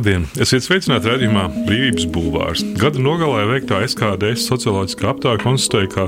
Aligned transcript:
Labdien! 0.00 0.22
Esiet 0.40 0.64
sveicināti 0.64 1.10
redzējumā 1.10 1.42
Brīvības 1.66 2.06
Bulvārs. 2.08 2.62
Gada 2.80 3.02
nogalē 3.04 3.42
veiktā 3.50 3.82
SKDS 3.84 4.46
socioloģiskā 4.48 5.10
aptāja 5.10 5.42
konstatēja, 5.42 5.90
ka 5.92 6.06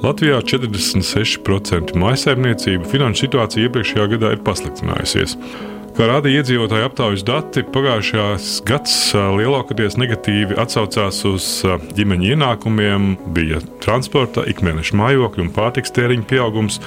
Latvijā 0.00 0.40
46% 0.40 1.92
maisaimniecību 2.00 2.88
finanšu 2.88 3.26
situācija 3.26 3.68
iepriekšējā 3.68 4.06
gadā 4.14 4.32
ir 4.32 4.40
pasliktinājusies. 4.46 5.36
Kā 5.96 6.04
rādīja 6.10 6.42
iedzīvotāju 6.42 6.84
aptaujas 6.90 7.22
dati, 7.24 7.62
pagājušajās 7.72 8.48
gads 8.68 8.96
lielākoties 9.36 9.94
negatīvi 9.96 10.56
atsaucās 10.60 11.22
uz 11.28 11.46
ģimeņa 11.96 12.34
ienākumiem, 12.34 13.06
bija 13.36 13.62
transporta, 13.84 14.44
ikmēneša 14.48 14.96
mājokļu 15.00 15.44
un 15.46 15.52
pārtiks 15.56 15.92
tēriņa 15.96 16.28
pieaugums. 16.28 16.80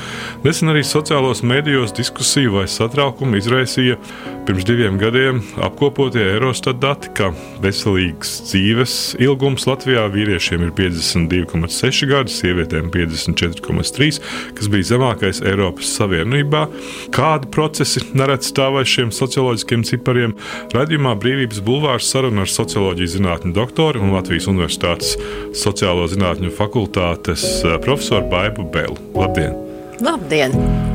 Nesen 0.46 0.70
arī 0.74 0.86
sociālos 0.86 1.42
medijos 1.42 1.94
diskusiju 1.98 2.60
vai 2.60 2.68
satraukumu 2.70 3.42
izraisīja 3.42 3.98
pirms 4.50 4.66
diviem 4.66 4.98
gadiem 4.98 5.42
apkopotie 5.62 6.24
Eurostat 6.34 6.80
dati, 6.82 7.12
ka 7.14 7.28
veselīgs 7.62 8.32
dzīves 8.48 8.96
ilgums 9.22 9.68
Latvijā 9.70 10.08
vīriešiem 10.10 10.64
ir 10.66 10.72
52,6 10.74 12.10
gadi, 12.10 12.34
sievietēm 12.34 12.90
54,3, 12.90 14.18
kas 14.58 14.72
bija 14.74 14.90
zemākais 14.90 15.44
Eiropas 15.46 15.94
Savienībā. 16.00 16.64
Kādi 17.14 17.52
procesi 17.54 18.02
neredz 18.18 18.50
stāvējuši 18.50 18.96
šiem 18.98 19.14
socioloģiskiem 19.20 19.86
cipariem. 19.92 20.34
Radījumā 20.74 21.14
Brīvības 21.22 21.62
Bulvārs 21.70 22.10
saruna 22.10 22.48
ar 22.48 22.50
socioloģijas 22.50 23.20
zinātņu 23.20 23.54
doktoru 23.54 24.02
un 24.02 24.18
Latvijas 24.18 24.50
Universitātes 24.50 25.14
sociālo 25.54 26.10
zinātņu 26.10 26.56
fakultātes 26.58 27.46
eh, 27.62 27.78
profesoru 27.86 28.26
Baibu 28.34 28.66
Bēlu. 28.74 28.98
Labdien! 29.14 29.54
Labdien! 30.02 30.89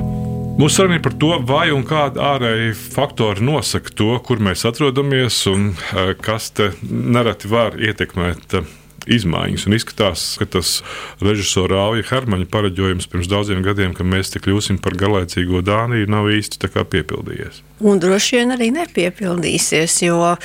Mūsu 0.55 0.77
saruna 0.78 1.00
ir 1.00 1.02
par 1.02 1.16
to, 1.19 1.33
vai 1.42 1.64
un 1.74 1.83
kādi 1.83 2.20
ārēji 2.22 2.77
faktori 2.78 3.42
nosaka 3.42 3.91
to, 3.98 4.12
kur 4.22 4.38
mēs 4.38 4.62
atrodamies 4.69 5.41
un 5.50 5.72
eh, 5.74 6.12
kas 6.14 6.52
te 6.55 6.69
nereti 6.86 7.50
var 7.50 7.74
ietekmēt 7.74 8.55
eh, 8.61 8.69
izmaiņas. 9.16 9.64
Un 9.66 9.74
izskatās, 9.74 10.22
ka 10.38 10.46
tas 10.55 10.77
režisora 11.19 11.80
Rauja 11.80 12.06
Hermaņa 12.06 12.46
pareģojums 12.52 13.11
pirms 13.11 13.30
daudziem 13.33 13.64
gadiem, 13.66 13.96
ka 13.98 14.06
mēs 14.06 14.30
te 14.30 14.42
kļūsim 14.44 14.78
par 14.84 14.94
garlaicīgo 15.00 15.58
Dāniju, 15.66 16.06
nav 16.14 16.30
īsti 16.30 16.70
piepildījies. 16.70 17.58
Un 17.83 17.98
droši 17.98 18.39
vien 18.39 18.55
arī 18.55 18.70
nepiepildīsies, 18.77 19.96
jo 20.06 20.36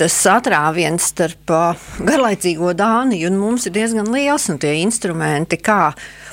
tas 0.00 0.18
satrāviens 0.24 1.06
starp 1.14 1.54
garlaicīgo 2.02 2.74
Dāniju 2.74 3.30
un 3.30 3.38
mums 3.38 3.70
ir 3.70 3.78
diezgan 3.78 4.10
liels, 4.10 4.50
un 4.50 4.58
tie 4.58 4.74
instrumenti, 4.82 5.62
kā 5.62 5.92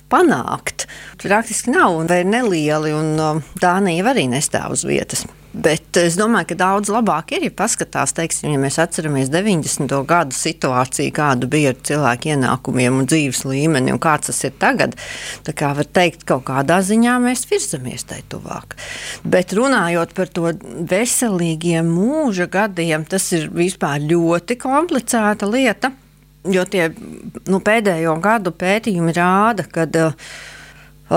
panākt, 0.10 0.88
praktiski 1.24 1.74
nav 1.76 2.00
vai 2.10 2.24
nelieli, 2.28 2.94
un 2.96 3.44
Dānija 3.60 4.08
arī 4.14 4.30
nestāv 4.32 4.78
uz 4.78 4.86
vietas. 4.88 5.26
Bet 5.50 5.98
es 5.98 6.14
domāju, 6.14 6.52
ka 6.52 6.56
daudz 6.60 6.92
labāk 6.94 7.32
ir, 7.34 7.48
ja 7.48 7.54
paskatās, 7.58 8.12
teiksim, 8.14 8.52
ja 8.54 8.60
mēs 8.62 8.76
atceramies 8.80 9.32
90. 9.34 9.90
gadu 10.06 10.38
situāciju, 10.38 11.14
kāda 11.16 11.50
bija 11.50 11.72
ar 11.74 11.80
cilvēku 11.90 12.30
ienākumiem 12.36 13.00
un 13.02 13.10
dzīves 13.10 13.42
līmeni, 13.50 13.90
un 13.96 14.02
kāds 14.02 14.30
tas 14.30 14.44
ir 14.46 14.54
tagad. 14.62 14.94
Tā 15.48 15.56
kā 15.58 15.72
var 15.74 15.90
teikt, 15.90 16.28
kaut 16.30 16.46
kādā 16.52 16.78
ziņā 16.86 17.16
mēs 17.24 17.48
virzamies 17.50 18.06
tai 18.12 18.22
tuvāk. 18.30 18.78
Bet 19.26 19.56
runājot 19.58 20.14
par 20.20 20.30
to 20.30 20.54
veselīgiem 20.94 21.90
mūža 21.98 22.46
gadiem, 22.54 23.08
tas 23.10 23.26
ir 23.34 23.50
vispār 23.50 24.06
ļoti 24.06 24.60
komplicēta 24.62 25.50
lieta. 25.50 25.92
Jo 26.46 26.62
tie 26.70 26.92
nu, 27.50 27.58
pēdējo 27.58 28.14
gadu 28.22 28.54
pētījumi 28.54 29.18
rāda, 29.18 29.66
ka 29.66 29.90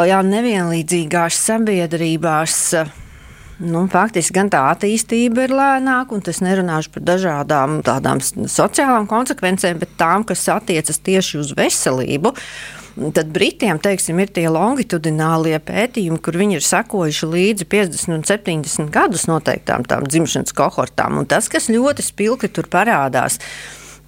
jā, 0.08 0.22
nevienlīdzīgās 0.24 1.38
sabiedrībās 1.50 2.58
Nu, 3.62 3.84
faktiski 3.86 4.34
gan 4.34 4.48
tā 4.50 4.60
attīstība 4.72 5.44
ir 5.46 5.52
lēnāka, 5.54 6.16
un 6.16 6.22
es 6.26 6.40
nerunāšu 6.42 6.90
par 6.96 7.04
dažādām 7.12 7.76
tādām 7.86 8.18
sociālām 8.22 9.06
konsekvencēm, 9.10 9.78
bet 9.78 9.92
tām, 10.00 10.24
kas 10.26 10.48
attiecas 10.50 10.98
tieši 10.98 11.38
uz 11.38 11.52
veselību. 11.54 12.32
Tad 13.14 13.30
Britiem 13.32 13.78
teiksim, 13.80 14.18
ir 14.20 14.32
tie 14.34 14.48
longitudinālie 14.52 15.54
pētījumi, 15.64 16.18
kur 16.24 16.36
viņi 16.40 16.58
ir 16.58 16.66
sekojuši 16.66 17.28
līdzi 17.36 17.68
50 17.70 18.16
un 18.16 18.26
70 18.28 18.90
gadus 18.92 19.28
noteiktām 19.30 19.86
dzimšanas 19.86 20.56
kohortām. 20.58 21.22
Un 21.22 21.30
tas, 21.30 21.48
kas 21.52 21.70
ļoti 21.72 22.04
spilgti 22.04 22.50
tur 22.52 22.68
parādās, 22.72 23.38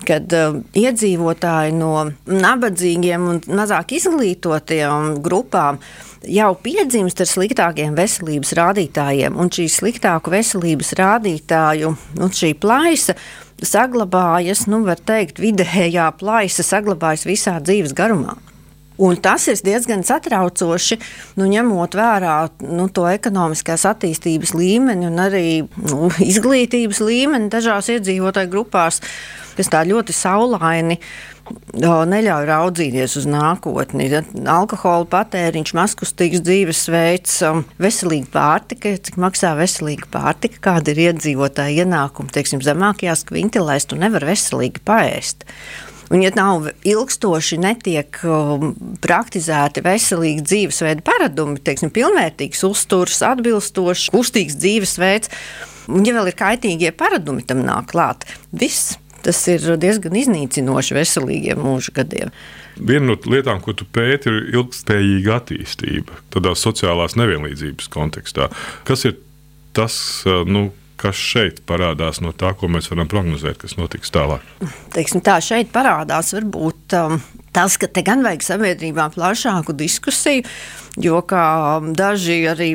kad 0.06 0.32
uh, 0.36 0.58
iedzīvotāji 0.76 1.74
no 1.76 1.92
nabadzīgiem 2.30 3.28
un 3.30 3.40
mazāk 3.58 3.96
izglītotiem 3.98 5.18
grupām 5.24 5.80
jau 6.24 6.50
piedzimst 6.64 7.20
ar 7.20 7.28
sliktākiem 7.28 7.96
veselības 7.98 8.54
rādītājiem, 8.58 9.36
un 9.36 9.52
šī 9.52 9.68
sliktāku 9.72 10.32
veselības 10.34 10.94
rādītāju 11.00 11.94
nu, 12.20 12.30
plaisa 12.60 13.16
saglabājas, 13.64 14.66
nu, 14.70 14.82
var 14.86 15.00
teikt, 15.00 15.40
vidējā 15.42 16.10
plaisa 16.20 16.64
saglabājas 16.66 17.28
visā 17.28 17.58
dzīves 17.60 17.96
garumā. 17.96 18.36
Un 19.02 19.16
tas 19.18 19.48
ir 19.50 19.58
diezgan 19.66 20.04
satraucoši, 20.06 21.00
nu, 21.40 21.48
ņemot 21.50 21.96
vērā 21.98 22.36
nu, 22.62 22.86
to 22.94 23.08
ekonomiskās 23.10 23.88
attīstības 23.90 24.54
līmeni 24.54 25.08
un 25.10 25.18
arī 25.18 25.46
nu, 25.64 26.10
izglītības 26.32 27.02
līmeni 27.02 27.50
dažās 27.50 27.90
iedzīvotāju 27.96 28.52
grupās, 28.52 29.00
kas 29.58 29.70
tā 29.70 29.82
ļoti 29.88 30.14
saulaini 30.14 31.00
neļauj 32.08 32.46
raudzīties 32.48 33.16
uz 33.20 33.26
nākotni. 33.28 34.06
Alkohola 34.48 35.04
patēriņš, 35.10 35.72
maskustīgs 35.76 36.42
dzīvesveids, 36.46 37.40
veselīga 37.82 38.30
pārtika, 38.32 38.94
cik 38.96 39.18
maksā 39.20 39.52
veselīga 39.58 40.08
pārtika, 40.14 40.62
kāda 40.70 40.94
ir 40.94 41.02
iedzīvotāja 41.08 41.84
ienākuma, 41.84 42.32
teiksim, 42.32 42.62
zemākajās 42.64 43.26
kvintilēs, 43.28 43.90
tu 43.90 43.98
nevari 44.00 44.32
veselīgi 44.32 44.84
paēst. 44.86 45.44
Un, 46.12 46.20
ja 46.20 46.30
nav 46.36 46.68
ilgstoši, 46.84 47.56
netiek 47.62 48.18
um, 48.28 48.74
praktizēti 49.04 49.84
veselīgi 49.84 50.44
dzīvesveida 50.44 51.04
paradumi, 51.06 51.62
teiksim, 51.64 51.92
pilnvērtīgs 51.94 52.60
uzturs, 52.68 53.22
atbilstošs, 53.24 54.10
kustīgs 54.12 54.58
dzīvesveids, 54.60 55.32
un 55.94 56.04
ja 56.04 56.16
vēl 56.16 56.28
ir 56.32 56.36
kaitīgie 56.38 56.92
paradumi 56.96 57.46
tam 57.48 57.64
nāk 57.64 57.88
klāt, 57.94 58.28
viss 58.52 58.98
tas 59.24 59.40
ir 59.48 59.64
diezgan 59.80 60.16
iznīcinoši 60.20 60.96
veselīgiem 60.98 61.60
mūža 61.64 61.94
gadiem. 61.96 62.32
Viena 62.74 63.12
no 63.12 63.16
lietām, 63.30 63.62
ko 63.64 63.72
tu 63.76 63.86
pēti, 63.88 64.28
ir 64.28 64.56
ilgspējīga 64.58 65.38
attīstība, 65.38 66.18
tādā 66.34 66.52
sociālās 66.58 67.16
nevienlīdzības 67.16 67.88
kontekstā. 67.94 68.50
Kas 68.84 69.06
ir 69.08 69.16
tas, 69.76 69.96
nu, 70.26 70.66
kas 71.04 71.20
šeit 71.20 71.60
parādās 71.68 72.22
no 72.24 72.32
tā, 72.32 72.54
ko 72.56 72.70
mēs 72.72 72.88
varam 72.92 73.10
prognozēt, 73.10 73.60
kas 73.60 73.76
notiks 73.76 74.12
tālāk? 74.14 74.44
Teiksim, 74.94 75.20
tā 75.24 75.36
šeit 75.44 75.72
parādās 75.74 76.32
varbūt 76.36 76.96
um, 76.96 77.18
tas, 77.54 77.76
ka 77.80 77.90
te 77.90 78.02
gan 78.06 78.24
vajag 78.24 78.44
sabiedrībā 78.46 79.10
plašāku 79.14 79.74
diskusiju, 79.76 80.46
jo 81.04 81.20
daži 81.98 82.36
arī 82.48 82.68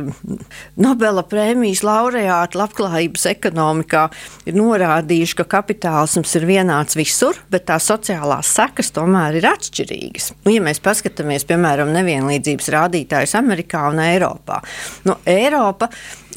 Nobela 0.80 1.24
prēmijas 1.28 1.82
laureāti 1.88 2.60
labklājības 2.60 3.26
ekonomikā 3.32 4.06
ir 4.50 4.58
norādījuši, 4.60 5.38
ka 5.40 5.48
kapitālisms 5.58 6.36
ir 6.40 6.48
vienāds 6.50 7.00
visur, 7.00 7.40
bet 7.52 7.68
tā 7.72 7.80
sociālās 7.82 8.54
sekas 8.60 8.92
tomēr 8.96 9.40
ir 9.40 9.50
atšķirīgas. 9.52 10.34
Nu, 10.46 10.54
ja 10.56 10.64
mēs 10.64 10.84
paskatāmies, 10.84 11.48
piemēram, 11.50 11.94
nevienlīdzības 11.96 12.74
rādītājus 12.76 13.38
Amerikā 13.40 13.88
un 13.90 14.04
Eiropā, 14.04 14.62
nu, 15.08 15.20
Eiropa 15.28 15.90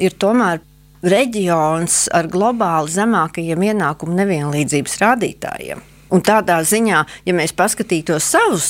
ir 0.02 0.14
tomēr 0.18 0.62
reģions 1.02 2.04
ar 2.14 2.28
globāli 2.32 2.92
zemākajiem 2.94 3.70
ienākumu 3.72 4.18
nevienlīdzības 4.22 5.00
rādītājiem. 5.02 5.88
Un 6.12 6.20
tādā 6.20 6.58
ziņā, 6.68 6.98
ja 7.24 7.32
mēs 7.32 7.54
paskatītos 7.56 8.26
savus 8.34 8.66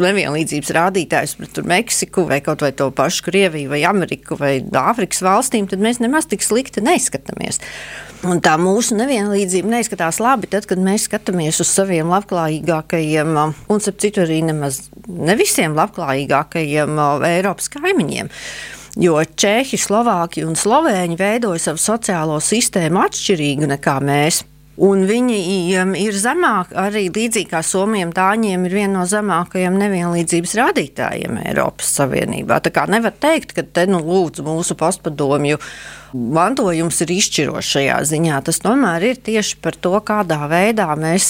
nevienlīdzības 0.00 0.70
rādītājus 0.78 1.34
pret 1.36 1.60
Meksiku 1.68 2.24
vai 2.30 2.38
kaut 2.44 2.64
vai 2.64 2.70
to 2.72 2.88
pašu 2.96 3.26
Krieviju 3.26 3.74
vai 3.74 3.82
Ameriku 3.84 4.38
vai 4.40 4.54
Āfrikas 4.64 5.20
valstīm, 5.24 5.68
tad 5.68 5.82
mēs 5.84 6.00
nemaz 6.00 6.30
tik 6.30 6.44
slikti 6.44 6.80
neizskatāmies. 6.84 7.60
Un 8.24 8.40
tā 8.44 8.56
mūsu 8.60 8.96
nevienlīdzība 8.96 9.76
neizskatās 9.76 10.22
labi, 10.24 10.48
tad, 10.52 10.66
kad 10.68 10.80
mēs 10.80 11.04
skatāmies 11.08 11.60
uz 11.60 11.68
saviem 11.68 12.08
labklājīgākajiem, 12.12 13.36
un 13.68 13.84
citu 13.84 14.24
arī 14.24 14.40
nemaz 14.48 14.86
ne 15.04 15.36
visiem 15.40 15.76
labklājīgākajiem 15.76 17.00
Eiropas 17.28 17.72
kaimiņiem. 17.76 18.32
Jo 18.98 19.20
Čehi, 19.22 19.78
Slovāki 19.78 20.42
un 20.42 20.56
Slovēņi 20.58 21.18
veidoja 21.18 21.60
savu 21.62 21.78
sociālo 21.78 22.40
sistēmu 22.42 23.04
atšķirīgu 23.04 23.68
nekā 23.70 24.00
mēs. 24.02 24.42
Un 24.80 25.02
viņiem 25.04 25.92
ir 26.00 26.16
zemāk, 26.16 26.70
arī 26.78 27.04
līdzīgi 27.12 27.50
kā 27.50 27.60
Somijam, 27.66 28.14
Dāņiem 28.16 28.64
ir 28.64 28.74
viena 28.78 28.94
no 28.94 29.04
zemākajiem 29.06 29.76
nevienlīdzības 29.76 30.54
rādītājiem 30.56 31.36
Eiropas 31.42 31.90
Savienībā. 31.98 32.62
Tā 32.64 32.72
kā 32.72 32.86
nevar 32.88 33.12
teikt, 33.12 33.52
ka 33.58 33.62
te 33.62 33.84
nu 33.90 34.00
lūdzu 34.00 34.46
mūsu 34.46 34.78
postpadomju 34.80 35.60
mantojums 36.16 37.02
ir 37.04 37.12
izšķirošs 37.18 37.74
šajā 37.76 37.98
ziņā. 38.14 38.40
Tas 38.48 38.62
tomēr 38.64 39.10
ir 39.10 39.20
tieši 39.20 39.60
par 39.60 39.76
to, 39.76 39.92
kādā 40.00 40.40
veidā 40.50 40.88
mēs 40.98 41.28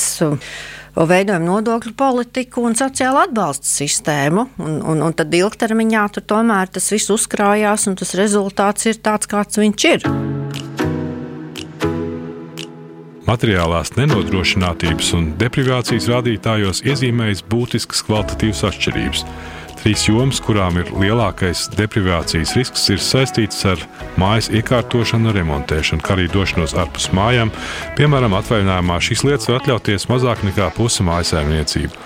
veidojam 0.96 1.46
nodokļu 1.46 1.94
politiku 1.98 2.64
un 2.66 2.76
sociālo 2.78 3.22
atbalstu 3.24 3.68
sistēmu. 3.70 4.48
Un, 4.58 4.80
un, 4.82 5.04
un 5.06 5.16
tad 5.16 5.34
ilgtermiņā 5.34 6.08
tur 6.16 6.26
tomēr 6.34 6.72
tas 6.72 6.90
viss 6.92 7.12
uzkrājās, 7.14 7.88
un 7.90 7.98
tas 8.00 8.16
rezultāts 8.18 8.90
ir 8.90 9.00
tāds, 9.04 9.30
kāds 9.30 9.62
viņš 9.62 9.88
ir. 9.94 10.10
materiālās 13.30 13.92
nenodrošinātības 13.94 15.12
un 15.14 15.28
deprivācijas 15.38 16.08
rādītājos 16.10 16.82
iezīmējas 16.82 17.44
būtiskas 17.46 18.02
kvalitatīvas 18.08 18.64
atšķirības. 18.66 19.24
Trīs 19.80 20.02
jomas, 20.04 20.36
kurām 20.44 20.76
ir 20.76 20.90
lielākais 20.92 21.62
deprivācijas 21.72 22.50
risks, 22.52 22.82
ir 22.92 23.00
saistītas 23.00 23.62
ar 23.70 23.80
mājas 24.20 24.50
iekārtošanu 24.52 25.30
un 25.30 25.36
remontēšanu, 25.38 26.04
kā 26.04 26.12
arī 26.18 26.26
došanos 26.28 26.74
ārpus 26.76 27.08
mājām. 27.16 27.48
Piemēram, 27.96 28.36
atvaļinājumā 28.36 28.98
šīs 29.00 29.24
lietas 29.24 29.48
var 29.48 29.62
atļauties 29.62 30.04
mazāk 30.12 30.44
nekā 30.44 30.68
puse 30.76 31.06
mājasēmniecību. 31.08 31.96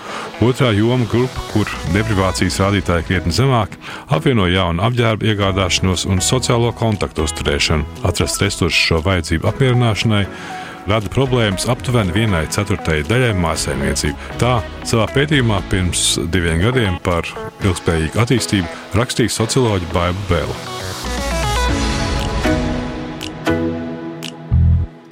Otrā 0.47 0.71
joma 0.77 1.03
grupa, 1.11 1.43
kur 1.51 1.75
deprivācijas 1.91 2.61
rādītāji 2.63 3.09
krietni 3.09 3.35
zemāki, 3.35 3.81
apvieno 4.07 4.47
jaunu 4.47 4.85
apģērbu 4.87 5.33
iegādāšanos 5.33 6.07
un 6.07 6.23
sociālo 6.23 6.71
kontaktu 6.79 7.27
uzturēšanu, 7.27 8.03
atrast 8.07 8.39
resursus 8.39 8.87
šo 8.87 9.03
vajadzību 9.03 9.51
apmierināšanai 9.51 10.23
rada 10.89 11.09
problēmas 11.13 11.67
aptuveni 11.71 12.13
vienai 12.15 12.45
ceturtajai 12.53 13.05
daļai 13.09 13.33
mājsaimniecību. 13.41 14.31
Tā 14.41 14.59
savā 14.87 15.07
pētījumā 15.15 15.61
pirms 15.71 16.07
diviem 16.33 16.61
gadiem 16.63 16.99
par 17.05 17.27
ilgspējīgu 17.65 18.21
attīstību 18.25 18.97
rakstīja 18.99 19.37
socioloģija 19.39 19.93
Baiba 19.95 20.29
Bēla. 20.31 20.63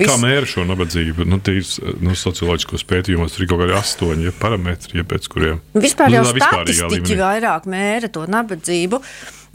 Kā 0.03 0.15
mēra 0.19 0.47
šo 0.49 0.65
nabadzību? 0.67 1.25
Nu, 1.29 1.37
Tīrs 1.43 1.77
nu, 2.03 2.15
socioloģiskos 2.17 2.83
pētījumos 2.89 3.37
ir 3.37 3.47
kaut 3.49 3.61
kādi 3.63 3.75
astoņi 3.77 4.27
ja, 4.27 4.33
parametri, 4.35 4.99
ja, 4.99 5.07
pēc 5.07 5.29
kuriem 5.31 5.61
vispār 5.77 6.17
jau 6.17 6.25
nu, 6.25 6.33
statistiķi 6.33 7.19
vairāk 7.21 7.69
mēra 7.71 8.09
to 8.11 8.25
nabadzību. 8.29 8.99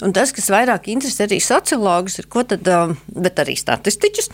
Un 0.07 0.13
tas, 0.15 0.31
kas 0.31 0.47
vairāk 0.55 0.85
interesē 0.93 1.25
arī 1.27 1.41
sociologus, 1.43 2.21
ir, 2.21 2.29
tad, 2.31 2.69
um, 2.71 2.93
bet 3.19 3.41
arī 3.43 3.57
statistiķus, 3.59 4.29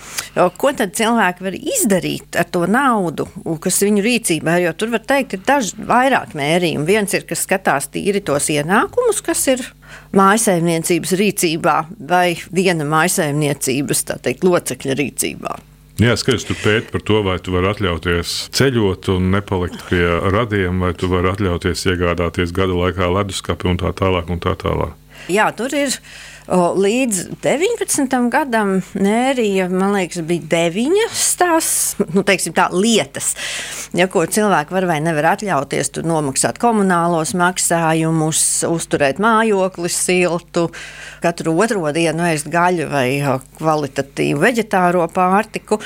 ko 0.61 0.73
tad 0.77 0.93
cilvēki 0.99 1.47
var 1.47 1.57
izdarīt 1.57 2.37
ar 2.37 2.51
to 2.53 2.67
naudu, 2.69 3.25
kas 3.65 3.81
viņu 3.81 4.05
rīcībā 4.05 4.59
ir. 4.59 4.67
Jo 4.67 4.75
tur 4.77 4.93
var 4.93 5.07
teikt, 5.09 5.39
ir 5.39 5.45
daži 5.49 5.87
vairāk 5.89 6.37
mērījumi. 6.37 6.85
Viens 6.85 7.17
ir, 7.17 7.25
kas 7.29 7.47
skatās 7.49 7.89
tīri 7.95 8.21
tos 8.25 8.51
ienākumus, 8.53 9.23
kas 9.25 9.47
ir 9.55 9.65
mājsaimniecības 10.13 11.15
rīcībā 11.21 11.77
vai 12.13 12.35
viena 12.53 12.85
mājsaimniecības 12.89 14.05
teikt, 14.13 14.45
locekļa 14.45 14.99
rīcībā. 15.01 15.57
Jā, 16.03 16.17
skaties, 16.19 16.43
tu 16.49 16.57
pēti 16.59 16.91
par 16.91 17.05
to, 17.07 17.21
vai 17.23 17.37
tu 17.39 17.53
vari 17.55 17.69
atļauties 17.71 18.35
ceļot 18.59 19.13
un 19.15 19.29
nepalikt 19.31 19.85
pie 19.87 20.03
radiem, 20.35 20.83
vai 20.83 20.91
tu 20.99 21.07
vari 21.13 21.31
atļauties 21.31 21.87
iegādāties 21.93 22.53
gada 22.53 22.75
laikā 22.75 23.09
leduskapi 23.15 23.71
un 23.71 23.79
tā 23.79 23.95
tālāk. 23.95 24.33
Un 24.35 24.43
tā 24.43 24.57
tālāk. 24.59 24.99
Jā, 25.33 25.49
tur 25.57 25.73
ir. 25.77 25.95
Līdz 26.45 27.39
19. 27.41 28.15
gadam 28.29 28.75
Nērija, 29.01 29.71
man 29.73 29.95
liekas, 29.95 30.21
bija 30.29 30.45
deviņas 30.51 31.23
tās 31.41 31.69
nu, 32.03 32.21
teiksim, 32.21 32.53
tā, 32.53 32.67
lietas, 32.69 33.31
ja, 33.97 34.05
ko 34.13 34.27
cilvēki 34.29 34.77
var 34.77 34.85
vai 34.91 34.99
nevar 35.01 35.31
atļauties. 35.31 35.95
Tur 35.97 36.05
nomaksāt 36.05 36.61
komunālos 36.61 37.33
maksājumus, 37.41 38.43
uzturēt 38.69 39.23
mājokli 39.25 39.89
siltu, 39.89 40.67
katru 41.25 41.57
otro 41.65 41.89
dienu 41.97 42.29
ēst 42.29 42.53
gaļu 42.53 42.91
vai 42.93 43.09
kvalitatīvu 43.57 44.45
veģetāro 44.45 45.09
pārtiku 45.17 45.81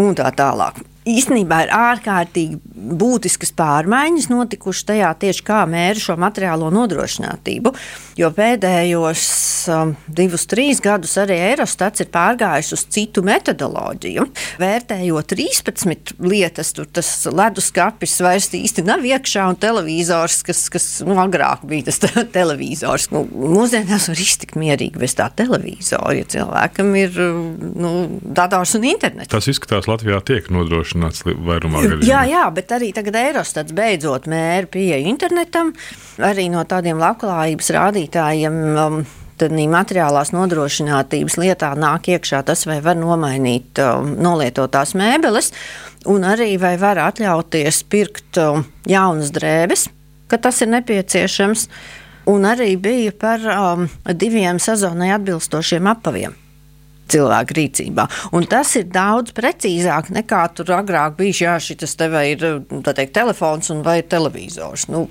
un 0.00 0.16
tā 0.16 0.32
tālāk 0.32 0.80
īstenībā 1.16 1.64
ir 1.66 1.72
ārkārtīgi 1.74 2.60
būtiskas 3.00 3.52
pārmaiņas 3.58 4.28
notikušas 4.30 4.86
tajā 4.90 5.10
tieši 5.20 5.44
kā 5.46 5.62
mēra 5.70 6.00
šo 6.00 6.16
materiālo 6.20 6.70
nodrošinātību. 6.74 7.72
Jo 8.20 8.30
pēdējos 8.36 9.24
um, 9.72 9.94
divus, 10.08 10.44
trīs 10.50 10.80
gadus 10.84 11.16
arī 11.20 11.38
Eurostats 11.50 12.04
ir 12.04 12.10
pārgājis 12.12 12.72
uz 12.76 12.84
citu 12.92 13.24
metodoloģiju. 13.26 14.26
Vērtējot 14.60 15.30
13 15.34 16.14
lietas, 16.24 16.72
tur 16.76 16.88
tas 16.90 17.08
leduskapis 17.30 18.18
vairs 18.24 18.50
īsti 18.56 18.84
nav 18.86 19.04
iekšā 19.06 19.46
un 19.52 19.58
televizors, 19.60 20.40
kas, 20.46 20.66
kas 20.72 20.88
nu, 21.06 21.16
agrāk 21.22 21.64
bija 21.68 21.88
tas 21.88 22.00
te 22.02 22.12
televizors. 22.34 23.08
Nu, 23.14 23.24
mūsdienās 23.28 24.10
var 24.12 24.24
iztikt 24.26 24.58
mierīgi 24.60 25.00
bez 25.00 25.16
tā 25.18 25.30
televizora, 25.36 26.16
ja 26.18 26.28
cilvēkam 26.36 26.92
ir 27.00 27.16
nu, 27.20 27.94
dators 28.20 28.76
un 28.78 28.86
internets. 28.90 29.32
Tas 29.32 29.48
izskatās 29.50 29.88
Latvijā 29.90 30.20
tiek 30.26 30.50
nodrošināts 30.52 30.99
nodrošināts 31.00 31.46
vairumā 31.46 31.84
gadījumā. 31.84 32.08
Jā, 32.08 32.24
jā, 32.28 32.44
bet 32.54 32.74
arī 32.76 32.90
tagad 32.96 33.18
Eirostats 33.20 33.74
beidzot 33.76 34.28
mēra 34.30 34.68
pieeja 34.70 35.00
internetam, 35.10 35.72
arī 36.18 36.48
no 36.52 36.64
tādiem 36.64 37.00
labklājības 37.00 37.74
rādītājiem. 37.78 38.60
Um, 38.76 39.02
Tad 39.40 39.54
materiālās 39.56 40.34
nodrošinātības 40.36 41.38
lietā 41.40 41.70
nāk 41.72 42.10
iekšā 42.12 42.42
tas, 42.44 42.66
vai 42.68 42.74
var 42.84 42.98
nomainīt 43.00 43.80
um, 43.80 44.10
nolietotās 44.20 44.92
mēbeles, 44.92 45.48
un 46.12 46.26
arī 46.28 46.58
vai 46.60 46.74
var 46.76 47.00
atļauties 47.06 47.78
pirkt 47.88 48.36
um, 48.36 48.66
jaunas 48.84 49.32
drēbes, 49.32 49.86
ka 50.28 50.36
tas 50.44 50.60
ir 50.60 50.68
nepieciešams. 50.74 51.64
Un 52.28 52.44
arī 52.44 52.74
bija 52.76 53.16
par 53.16 53.48
um, 53.48 53.88
diviem 54.12 54.60
sezonai 54.60 55.08
atbilstošiem 55.16 55.88
apaviem 55.88 56.36
cilvēku 57.10 57.56
rīcībā. 57.58 58.06
Un 58.36 58.46
tas 58.50 58.72
ir 58.80 58.88
daudz 58.92 59.34
precīzāk 59.36 60.10
nekā 60.14 60.44
tur 60.56 60.72
agrāk 60.78 61.18
bija. 61.18 61.38
Jā, 61.40 61.58
šis 61.62 61.96
te 61.98 62.08
ir 62.30 62.46
teikt, 62.86 63.14
telefons 63.16 63.72
vai 63.84 64.00
televizors. 64.02 64.88
Nu, 64.92 65.06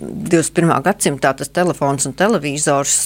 21. 0.00 0.74
gadsimtā 0.84 1.34
tas 1.36 1.52
telefons 1.54 2.08
un 2.10 2.16
televizors. 2.18 2.98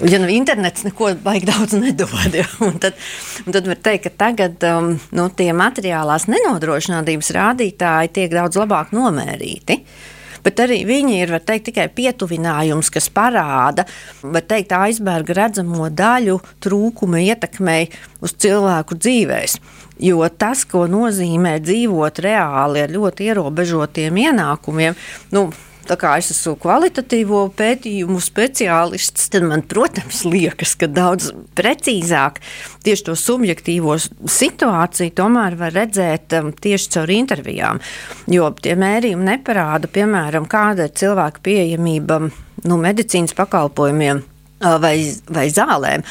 Ja 0.00 0.16
nu 0.16 0.30
internets 0.32 0.86
neko 0.86 1.10
baigi 1.20 1.50
daudz 1.50 1.74
nedod, 1.76 2.32
ja, 2.32 2.46
un 2.64 2.78
tad, 2.80 2.96
un 3.44 3.52
tad 3.52 3.66
var 3.68 3.76
teikt, 3.76 4.06
ka 4.06 4.12
tagad 4.24 4.64
um, 4.64 4.94
nu, 5.12 5.26
tie 5.36 5.50
materiālās 5.52 6.24
nenodrošinātības 6.32 7.28
rādītāji 7.36 8.14
tiek 8.16 8.32
daudz 8.32 8.56
labāk 8.56 8.94
nomērīti. 8.96 9.76
Uh, 9.76 10.21
bet 10.44 10.62
arī 10.64 10.82
viņi 10.88 11.18
ir 11.22 11.34
teikt, 11.40 11.70
tikai 11.70 11.88
pietuvinājums, 11.94 12.90
kas 12.92 13.08
parāda 13.12 13.86
teikt, 14.22 14.74
aizberga 14.76 15.36
redzamo 15.42 15.88
daļu 15.90 16.38
trūkuma 16.62 17.22
ietekmei 17.22 17.88
uz 18.22 18.36
cilvēku 18.42 18.98
dzīvēm. 18.98 19.58
Jo 20.02 20.26
tas, 20.34 20.64
ko 20.66 20.86
nozīmē 20.90 21.58
dzīvot 21.62 22.22
reāli 22.24 22.82
ar 22.82 22.90
ļoti 22.90 23.28
ierobežotiem 23.30 24.16
ienākumiem, 24.24 24.96
nu, 25.36 25.44
tā 25.88 25.96
kā 26.00 26.14
es 26.20 26.30
esmu 26.34 26.54
kvalitatīvo 26.62 27.42
pētījumu 27.58 28.20
speciālists, 28.22 29.28
tad 29.32 29.46
man, 29.48 29.64
protams, 29.68 30.22
liekas, 30.28 30.74
ka 30.80 30.88
daudz 30.90 31.30
precīzāk 31.58 32.40
tieši 32.86 33.06
to 33.08 33.16
subjektīvo 33.18 33.96
situāciju 34.00 35.14
tomēr 35.18 35.58
var 35.60 35.74
redzēt 35.76 36.36
um, 36.38 36.52
tieši 36.52 36.94
caur 36.96 37.12
intervijām. 37.14 37.82
Jo 38.30 38.52
tie 38.62 38.76
mērījumi 38.78 39.28
neparāda, 39.32 39.90
piemēram, 39.92 40.48
kāda 40.50 40.88
ir 40.88 40.96
cilvēka 41.02 41.44
pieejamība 41.46 42.22
nu, 42.28 42.78
medicīnas 42.80 43.36
pakalpojumiem 43.38 44.22
uh, 44.22 44.78
vai, 44.82 44.96
vai 45.30 45.48
zālēm. 45.52 46.06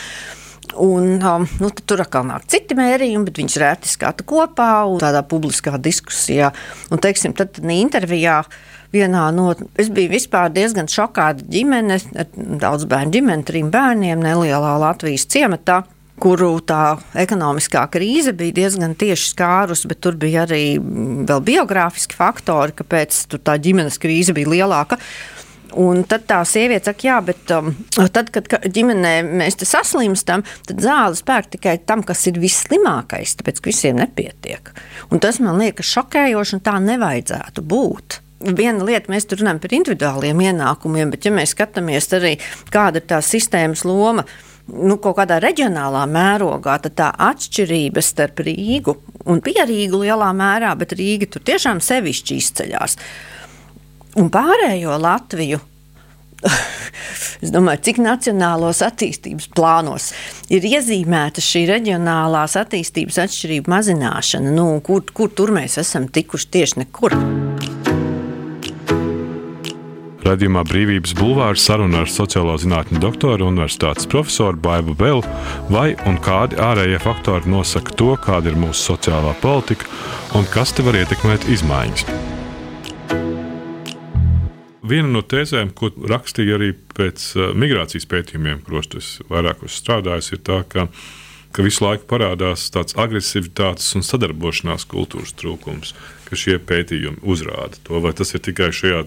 Un, 0.79 1.17
um, 1.19 1.45
nu, 1.59 1.69
tur 1.85 2.03
atkal 2.03 2.27
nāk 2.27 2.45
citi 2.51 2.77
mērījumi, 2.77 3.27
bet 3.27 3.39
viņš 3.41 3.57
rēti 3.61 3.91
skata 3.91 4.25
kopā 4.27 4.71
un 4.89 5.01
tādā 5.03 5.23
publiskā 5.27 5.75
diskusijā. 5.81 6.51
Un, 6.91 7.01
teiksim, 7.03 7.35
tad 7.37 7.59
intervijā 7.61 8.41
vienā 8.93 9.29
no. 9.35 9.51
Es 9.79 9.91
biju 9.93 10.11
vispār 10.13 10.51
diezgan 10.53 10.91
šokāta 10.91 11.47
ģimene, 11.51 11.99
daudz 12.61 12.87
bērnu 12.91 13.15
ģimene, 13.17 13.47
trim 13.47 13.71
bērniem, 13.73 14.23
nelielā 14.23 14.77
Latvijas 14.81 15.27
ciematā 15.31 15.81
kuru 16.21 16.59
tā 16.65 16.99
ekonomiskā 17.17 17.83
krīze 17.91 18.33
bija 18.37 18.59
diezgan 18.61 18.93
tieši 18.99 19.31
skārus, 19.31 19.85
bet 19.89 20.01
tur 20.05 20.17
bija 20.21 20.45
arī 20.45 20.77
vēl 20.79 21.43
biogrāfiski 21.47 22.17
faktori, 22.17 22.75
kāpēc 22.77 23.23
tā 23.41 23.57
ģimenes 23.61 23.97
krīze 24.01 24.35
bija 24.37 24.51
lielāka. 24.53 24.99
Un 25.79 26.01
tad 26.09 26.25
tā 26.27 26.41
sieviete 26.47 26.91
saka, 26.91 27.07
jā, 27.07 27.19
bet 27.23 27.51
um, 27.55 27.71
tad, 28.11 28.31
kad 28.33 28.49
ģimenē 28.75 29.13
mēs 29.41 29.59
saslimstam, 29.67 30.43
tad 30.67 30.81
zāles 30.83 31.23
pērk 31.27 31.53
tikai 31.55 31.77
tam, 31.87 32.03
kas 32.07 32.25
ir 32.27 32.41
visslimākais, 32.41 33.37
tāpēc 33.39 33.61
ka 33.61 33.71
visiem 33.71 34.01
nepietiek. 34.01 34.73
Un 35.11 35.23
tas 35.23 35.39
man 35.43 35.61
liekas 35.61 35.87
šokējoši, 35.95 36.57
un 36.57 36.65
tā 36.65 36.75
nevajadzētu 36.83 37.63
būt 37.63 38.19
viena 38.41 38.85
lieta, 38.85 39.11
mēs 39.11 39.27
tur 39.29 39.41
runājam 39.41 39.61
par 39.61 39.75
individuāliem 39.77 40.45
ienākumiem, 40.47 41.11
bet 41.13 41.27
ja 41.27 41.33
mēs 41.33 41.53
skatāmies 41.55 42.09
arī, 42.17 42.37
kāda 42.73 43.01
ir 43.01 43.09
tā 43.09 43.21
sistēmas 43.25 43.85
loma. 43.87 44.25
Nu, 44.71 44.95
kaut 45.01 45.17
kādā 45.17 45.39
reģionālā 45.41 46.03
mērogā 46.07 46.77
tā 46.85 47.09
atšķirība 47.11 48.03
starp 48.05 48.43
Rīgu 48.45 48.93
un 49.27 49.41
Pierīgu 49.43 50.03
lielā 50.03 50.29
mērā, 50.37 50.71
bet 50.79 50.93
Rīga 50.95 51.27
tur 51.33 51.43
tiešām 51.49 51.81
sevišķi 51.83 52.37
izceļas. 52.39 52.97
Un 54.19 54.27
pārējo 54.31 54.97
Latviju 54.99 55.61
es 57.43 57.51
domāju, 57.53 57.83
cik 57.87 58.01
nacionālos 58.01 58.81
attīstības 58.85 59.47
plānos 59.55 60.09
ir 60.51 60.65
iezīmēta 60.67 61.43
šī 61.43 61.63
reģionālās 61.69 62.57
attīstības 62.59 63.21
atšķirība 63.25 63.71
mazināšana. 63.75 64.51
Nu, 64.55 64.73
kur, 64.85 65.05
kur 65.15 65.31
tur 65.31 65.53
mēs 65.55 65.77
esam 65.81 66.09
tikuši 66.11 66.51
tieši 66.57 66.81
nekur? 66.83 67.15
Radījumā 70.21 70.61
Brīvības 70.69 71.15
bulvārs 71.17 71.63
saruna 71.65 72.03
ar 72.03 72.11
sociālo 72.11 72.53
zinātņu 72.61 72.99
doktoru 73.01 73.47
universitātes 73.49 74.07
profesoru 74.11 74.59
Baibu 74.63 74.93
Belu, 74.95 75.23
vai 75.73 75.91
un 76.07 76.19
kādi 76.23 76.59
ārējie 76.61 77.01
faktori 77.01 77.51
nosaka 77.51 77.95
to, 77.97 78.13
kāda 78.21 78.53
ir 78.53 78.59
mūsu 78.61 78.93
sociālā 78.93 79.33
politika 79.41 79.89
un 80.37 80.45
kas 80.53 80.75
te 80.77 80.85
var 80.85 80.99
ietekmēt 81.01 81.49
izmaiņas. 81.51 82.05
Viena 84.91 85.07
no 85.07 85.24
tēzēm, 85.24 85.71
ko 85.77 85.91
rakstīja 86.12 86.57
arī 86.57 86.74
pēc 86.98 87.25
uh, 87.38 87.51
migrācijas 87.55 88.07
pētījumiem, 88.12 88.63
kuros 88.65 88.91
es 89.00 89.12
vairāk 89.31 89.63
esmu 89.63 89.75
strādājis, 89.77 90.33
ir 90.36 90.41
tā, 90.48 90.62
ka 90.67 90.89
ka 91.51 91.65
visu 91.65 91.83
laiku 91.83 92.07
parādās 92.07 92.69
tāds 92.71 92.95
agresivitātes 93.00 93.89
un 93.98 94.05
sadarbošanās 94.07 94.88
kultūras 94.91 95.36
trūkums, 95.36 95.93
ka 96.27 96.39
šie 96.39 96.57
pētījumi 96.63 97.19
uzrāda 97.27 97.79
to. 97.83 98.00
Vai 98.03 98.13
tas 98.15 98.31
ir 98.36 98.43
tikai 98.45 98.71
šajā 98.75 99.03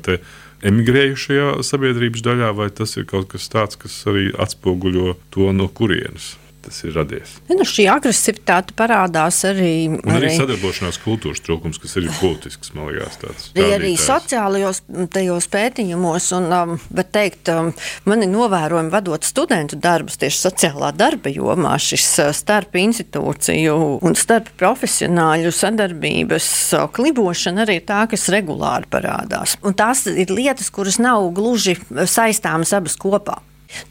emigrējušajā 0.69 1.49
sabiedrības 1.64 2.25
daļā, 2.25 2.53
vai 2.57 2.69
tas 2.69 2.97
ir 3.00 3.09
kaut 3.09 3.31
kas 3.33 3.49
tāds, 3.53 3.81
kas 3.81 3.97
arī 4.11 4.31
atspoguļo 4.45 5.17
to, 5.35 5.53
no 5.57 5.69
kurienes 5.73 6.35
tas 6.64 6.80
ir 6.85 6.94
radies. 6.97 7.37
Ja, 7.49 7.56
nu 7.59 7.66
šī 7.68 7.87
agresivitāte 7.92 8.75
parādās 8.76 9.40
arī. 9.49 9.75
Un 9.92 10.14
arī, 10.14 10.30
arī 10.30 10.33
sadarbošanās 10.38 10.99
kultūras 11.04 11.42
trūkums, 11.44 11.80
kas 11.83 11.97
ir 12.00 12.09
būtisks, 12.18 12.73
man 12.76 12.90
liekas, 12.90 13.18
tāds. 13.23 13.47
Arī, 13.54 13.68
arī 13.76 13.92
sociālajos 14.00 14.83
tajos 15.14 15.49
pētījumos, 15.52 16.30
un, 16.38 16.49
um, 16.56 16.75
bet 16.94 17.12
teikt, 17.14 17.52
um, 17.52 17.73
man 18.09 18.26
ir 18.26 18.33
novērojumi 18.33 18.92
vadot 18.94 19.26
studentu 19.26 19.78
darbus 19.80 20.18
tieši 20.23 20.42
sociālā 20.47 20.92
darba 20.97 21.33
jomā, 21.33 21.76
šis 21.83 22.09
uh, 22.25 22.33
starp 22.37 22.76
institūciju 22.80 23.78
un 24.04 24.18
starp 24.18 24.50
profesionāļu 24.61 25.54
sadarbības 25.54 26.50
uh, 26.78 26.87
klibošana 26.94 27.64
arī 27.66 27.80
tā, 27.87 28.04
kas 28.11 28.28
regulāri 28.33 28.90
parādās. 28.90 29.59
Un 29.64 29.76
tās 29.76 30.06
ir 30.11 30.33
lietas, 30.35 30.73
kuras 30.75 31.00
nav 31.02 31.30
gluži 31.37 31.78
saistāmas 32.11 32.75
abas 32.76 32.99
kopā. 33.00 33.40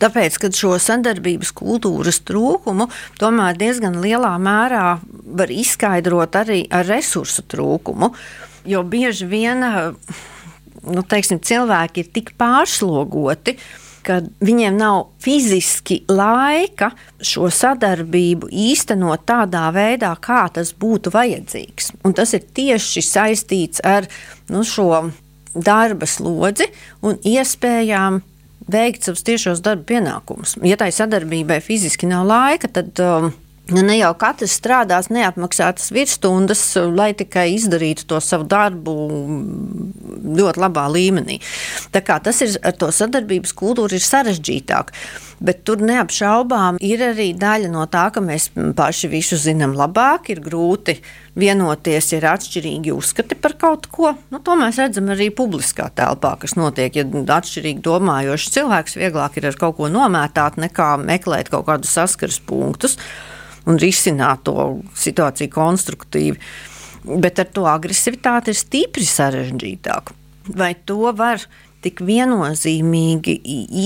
Tāpēc, 0.01 0.39
kad 0.41 0.57
šo 0.57 0.75
sadarbības 0.81 1.53
kultūras 1.55 2.21
trūkumu 2.27 2.89
tomēr 3.21 3.57
diezgan 3.59 3.99
lielā 4.03 4.33
mērā 4.41 4.87
var 5.39 5.53
izskaidrot 5.53 6.39
arī 6.43 6.63
ar 6.73 6.87
resursu 6.89 7.45
trūkumu, 7.49 8.13
jo 8.69 8.83
bieži 8.87 9.27
vien 9.29 9.63
nu, 9.63 11.03
teiksim, 11.07 11.41
cilvēki 11.43 12.03
ir 12.03 12.11
tik 12.15 12.35
pārslogoti, 12.39 13.57
ka 14.03 14.19
viņiem 14.43 14.75
nav 14.75 15.13
fiziski 15.23 16.01
laika 16.11 16.89
šo 17.23 17.47
sadarbību 17.53 18.49
īstenot 18.51 19.23
tādā 19.29 19.69
veidā, 19.75 20.11
kā 20.19 20.43
tas 20.53 20.73
būtu 20.75 21.13
vajadzīgs. 21.13 21.93
Un 22.03 22.15
tas 22.17 22.35
ir 22.35 22.43
tieši 22.43 23.03
saistīts 23.07 23.83
ar 23.87 24.09
nu, 24.51 24.65
šo 24.67 25.05
darba 25.55 26.09
slodzi 26.09 26.67
un 27.05 27.19
iespējām 27.23 28.19
veikt 28.71 29.07
savus 29.07 29.23
tiešos 29.27 29.63
darba 29.65 29.87
pienākumus. 29.93 30.57
Ja 30.63 30.77
tai 30.79 30.91
sadarbībai 30.95 31.59
fiziski 31.63 32.09
nav 32.09 32.27
laika, 32.29 32.71
tad 32.71 32.99
um, 33.03 33.31
Nu, 33.71 33.79
ne 33.79 33.93
jau 33.95 34.09
katrs 34.19 34.57
strādās 34.59 35.07
neapmaksātas 35.13 35.87
virsstundas, 35.95 36.61
lai 36.91 37.13
tikai 37.15 37.45
izdarītu 37.53 38.03
to 38.09 38.17
savu 38.19 38.43
darbu 38.51 38.95
ļoti 40.35 40.59
labā 40.59 40.83
līmenī. 40.91 41.37
Tas 42.01 42.41
ir 42.41 42.55
ar 42.65 42.73
to 42.79 42.89
sadarbības 42.93 43.53
kultūru 43.57 43.97
ir 43.97 44.03
sarežģītāk. 44.03 44.93
Bet 45.43 45.63
tur 45.67 45.81
neapšaubām 45.83 46.77
ir 46.83 47.01
arī 47.03 47.33
daļa 47.35 47.69
no 47.73 47.83
tā, 47.91 48.05
ka 48.15 48.21
mēs 48.23 48.49
paši 48.77 49.09
visu 49.11 49.37
zinām 49.39 49.73
labāk, 49.75 50.29
ir 50.31 50.39
grūti 50.45 50.95
vienoties, 51.39 52.11
ir 52.15 52.27
atšķirīgi 52.29 52.93
uzskati 52.95 53.35
par 53.35 53.57
kaut 53.59 53.89
ko. 53.91 54.13
Nu, 54.31 54.39
to 54.39 54.55
mēs 54.59 54.79
redzam 54.79 55.11
arī 55.13 55.27
publiskā 55.35 55.89
telpā, 55.97 56.35
kas 56.41 56.55
notiek. 56.59 56.95
Ja 56.95 57.05
atšķirīgi 57.37 57.83
domājošs 57.83 58.53
cilvēks 58.55 58.97
vieglāk 59.01 59.37
ir 59.41 59.49
ar 59.51 59.59
kaut 59.59 59.77
ko 59.81 59.91
nomētāt, 59.91 60.59
nekā 60.61 60.93
meklēt 61.03 61.51
kaut 61.53 61.67
kādus 61.67 61.93
saskares 61.97 62.39
punktus 62.47 62.97
un 63.67 63.79
risināt 63.79 64.45
to 64.47 64.79
situāciju 64.99 65.51
konstruktīvi. 65.53 66.39
Bet 67.19 67.41
ar 67.43 67.51
to 67.51 67.67
agresivitāti 67.67 68.53
ir 68.53 68.59
stipri 68.59 69.07
sarežģītāk. 69.07 70.13
Vai 70.55 70.73
to 70.87 71.11
var 71.15 71.43
tik 71.83 72.01
viennozīmīgi 72.05 73.35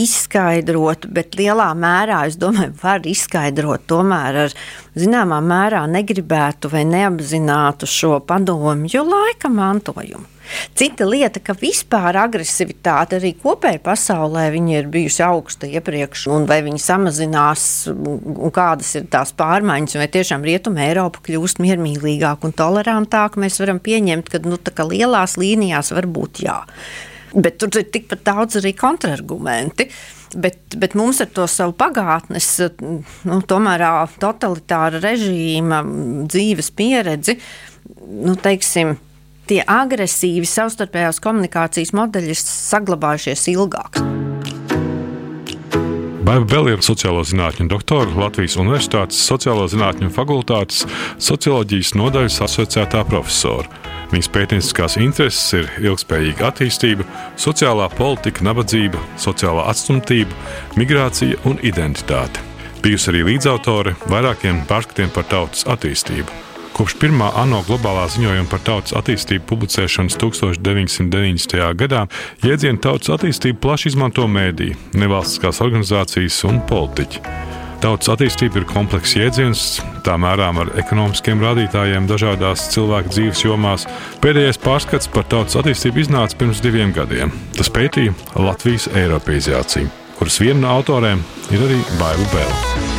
izskaidrot, 0.02 1.10
bet 1.14 1.38
lielā 1.40 1.72
mērā, 1.78 2.24
es 2.30 2.40
domāju, 2.40 2.76
var 2.84 3.06
izskaidrot 3.08 3.88
tomēr 3.90 4.42
ar 4.46 4.58
zināmā 4.98 5.42
mērā 5.44 5.84
negribētu 5.92 6.72
vai 6.74 6.86
neapzinātu 6.88 7.90
šo 7.90 8.18
padomju 8.28 9.06
laika 9.08 9.52
mantojumu. 9.54 10.38
Cita 10.78 11.06
lieta, 11.08 11.42
ka 11.44 11.56
vispār 11.58 12.16
agresivitāte 12.22 13.18
arī 13.18 13.34
kopējā 13.42 13.82
pasaulē 13.84 14.46
ir 14.56 14.88
bijusi 14.92 15.24
augsta 15.26 15.68
iepriekš, 15.68 16.28
un 16.32 16.48
vai 16.50 16.62
viņa 16.66 16.84
samazinās, 16.84 17.66
un 17.92 18.54
kādas 18.56 18.94
ir 19.00 19.10
tās 19.12 19.34
pārmaiņas, 19.38 19.98
vai 20.00 20.08
tiešām 20.14 20.46
Rietuma 20.48 20.86
Eiropa 20.88 21.24
kļūst 21.28 21.60
miermīlīgāka 21.64 22.48
un 22.48 22.56
tolerantāka, 22.56 23.42
mēs 23.44 23.60
varam 23.60 23.82
pieņemt, 23.84 24.32
ka 24.32 24.44
nu, 24.46 24.60
lielās 24.88 25.38
līnijās 25.42 25.92
varbūt 25.98 26.44
jā. 26.46 26.62
Bet 27.34 27.58
tur 27.60 27.74
ir 27.80 27.90
tikpat 27.92 28.24
daudz 28.28 28.60
arī 28.62 28.74
kontrargumenti. 28.78 29.90
Bet, 30.38 30.76
bet 30.76 30.96
mums 31.00 31.22
ar 31.24 31.30
to 31.32 31.46
savu 31.48 31.72
pagātnes, 31.80 32.50
nu, 32.84 33.40
tomēr 33.48 33.86
totalitāra 34.20 35.00
režīma 35.00 35.80
dzīves 36.28 36.72
pieredzi, 36.76 37.38
nu, 38.12 38.36
teiksim, 38.36 38.98
tie 39.48 39.62
agresīvi 39.64 40.48
savstarpējās 40.52 41.24
komunikācijas 41.24 41.96
modeļi 41.96 42.36
ir 42.36 42.42
saglabājušies 42.44 43.48
ilgāk. 43.56 44.02
Baiva 46.28 46.44
Bela 46.44 46.74
ir 46.76 46.82
sociālo 46.84 47.22
zinātņu 47.24 47.70
doktora 47.72 48.12
Latvijas 48.20 48.58
Universitātes 48.60 49.22
Sociālo 49.30 49.64
zinātņu 49.72 50.10
fakultātes 50.12 50.82
socioloģijas 51.24 51.94
nodaļas 51.96 52.42
asociētā 52.50 53.06
profesora. 53.08 53.96
Viņas 54.08 54.30
pētnieciskās 54.32 54.96
intereses 55.02 55.54
ir 55.58 55.72
ilgspējīga 55.84 56.48
attīstība, 56.48 57.04
sociālā 57.40 57.90
politika, 57.98 58.46
nabadzība, 58.48 59.02
sociālā 59.20 59.68
atstumtība, 59.68 60.32
migrācija 60.80 61.40
un 61.50 61.60
identitāte. 61.60 62.44
Bijusi 62.84 63.12
arī 63.12 63.26
līdzautore 63.34 63.98
vairākiem 64.08 64.62
pārskatiem 64.70 65.12
par 65.12 65.28
tautas 65.28 65.68
attīstību. 65.68 66.44
Kopš 66.78 66.94
pirmā 67.02 67.32
ANO 67.42 67.64
globālā 67.66 68.06
ziņojuma 68.14 68.52
par 68.52 68.62
tautas 68.62 68.94
attīstību 69.00 69.48
publicēšanas 69.50 70.20
1990. 70.22 71.58
gadā 71.82 72.06
jēdzienu 72.46 72.84
tautas 72.86 73.16
attīstību 73.18 73.60
plaši 73.66 73.92
izmanto 73.92 74.30
mēdī, 74.30 74.76
nevalstiskās 74.94 75.64
organizācijas 75.66 76.44
un 76.48 76.62
politiķi. 76.70 77.47
Tautas 77.78 78.10
attīstība 78.10 78.62
ir 78.62 78.66
komplekss 78.70 79.14
jēdziens, 79.20 79.64
tā 80.06 80.16
mērām 80.18 80.58
ar 80.64 80.72
ekonomiskiem 80.82 81.44
rādītājiem 81.46 82.10
dažādās 82.10 82.68
cilvēku 82.74 83.14
dzīves 83.14 83.44
jomās. 83.46 83.86
Pēdējais 84.24 84.62
pārskats 84.66 85.12
par 85.14 85.30
tautas 85.30 85.60
attīstību 85.62 86.08
iznāca 86.08 86.42
pirms 86.42 86.64
diviem 86.66 86.96
gadiem. 86.98 87.34
Tas 87.58 87.70
pētīja 87.74 88.18
Latvijas 88.42 88.90
Eiropeizāciju, 88.98 89.94
kuras 90.18 90.42
viena 90.42 90.64
no 90.66 90.78
autoriem 90.80 91.22
ir 91.54 91.68
arī 91.70 91.84
Baiva 92.02 92.32
Bēla. 92.34 92.97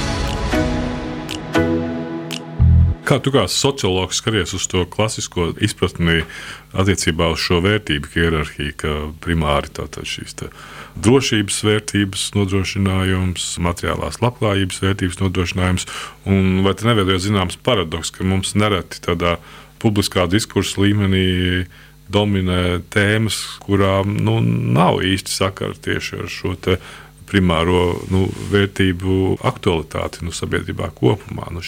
Kā 3.09 3.17
tu 3.25 3.33
kā 3.33 3.47
sociologs 3.49 4.19
skaties 4.21 4.53
uz 4.53 4.67
to 4.69 4.83
klasisko 4.85 5.55
izpratni 5.65 6.27
attiecībā 6.77 7.31
uz 7.33 7.41
šo 7.41 7.62
vērtību 7.65 8.11
hierarhiju, 8.12 8.75
ka 8.77 8.97
primāri 9.25 9.73
tātad 9.79 10.05
šīs 10.05 10.37
tā 10.37 10.50
drošības 11.00 11.62
vērtības 11.65 12.27
nodrošinājums, 12.37 13.49
materiālās 13.65 14.21
labklājības 14.21 14.83
vērtības 14.85 15.21
nodrošinājums, 15.23 15.88
un 16.29 16.61
vai 16.67 16.77
te 16.77 16.88
neveidojas 16.88 17.25
zināms 17.25 17.57
paradoks, 17.65 18.12
ka 18.12 18.29
mums 18.29 18.53
nereti 18.59 19.00
tādā 19.05 19.38
publiskā 19.81 20.27
diskursa 20.29 20.83
līmenī 20.85 21.65
dominē 22.12 22.81
tēmas, 22.93 23.41
kurām 23.65 24.19
nu, 24.21 24.41
nav 24.45 25.00
īsti 25.05 25.33
sakara 25.33 25.77
tieši 25.81 26.25
ar 26.25 26.33
šo 26.33 26.57
primāro 27.29 28.03
nu, 28.12 28.27
vērtību 28.53 29.38
aktualitāti 29.49 30.25
nu, 30.25 30.33
sabiedrībā 30.33 30.93
kopumā. 30.97 31.49
Nu, 31.53 31.65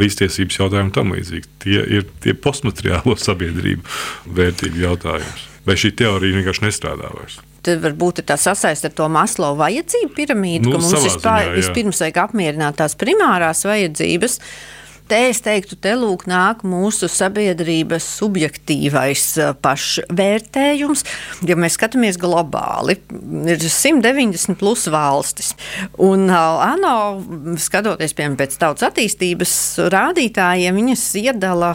līdztiesības 0.00 0.58
jautājumi 0.62 0.88
un 0.88 0.96
tam 0.96 1.14
līdzīgi. 1.16 1.52
Tie 1.64 1.78
ir 1.98 2.08
tie 2.24 2.34
postmateriālo 2.34 3.16
sabiedrību 3.20 4.34
vērtību 4.40 4.82
jautājums. 4.86 5.46
Vai 5.68 5.76
šī 5.76 5.92
teorija 5.98 6.38
vienkārši 6.38 6.66
nestrādā 6.66 7.12
vairs? 7.12 7.38
Tad 7.60 7.82
varbūt 7.84 8.22
tā 8.24 8.38
sasaiste 8.40 8.88
ar 8.88 8.94
to 8.96 9.06
maslo 9.12 9.52
vajadzību 9.58 10.14
piramīdu, 10.16 10.70
nu, 10.70 10.78
ka 10.78 10.82
mums 10.86 11.04
vispār, 11.04 11.50
ziņā, 11.50 11.56
vispirms 11.58 12.00
vajag 12.00 12.20
apmierināt 12.22 12.78
tās 12.80 12.96
primārās 12.98 13.66
vajadzības. 13.68 14.38
Uh, 14.40 14.79
te 15.10 15.18
es 15.28 15.40
teiktu, 15.44 15.76
te 15.82 15.92
lūk, 15.98 16.26
nāk 16.30 16.62
mūsu 16.66 17.08
sabiedrības 17.10 18.06
subjektīvais 18.20 19.24
pašvērtējums. 19.64 21.04
Ja 21.48 21.56
mēs 21.58 21.76
skatāmies 21.78 22.18
globāli, 22.20 22.98
ir 23.50 23.64
190 23.64 24.58
plus 24.60 24.86
valstis. 24.92 25.54
Un 26.02 26.28
ANO, 26.30 26.94
skatoties 27.60 28.14
piemēram 28.16 28.38
pēc 28.40 28.58
tautas 28.60 28.86
attīstības 28.90 29.54
rādītājiem, 29.92 30.78
viņas 30.80 31.06
iedala 31.22 31.74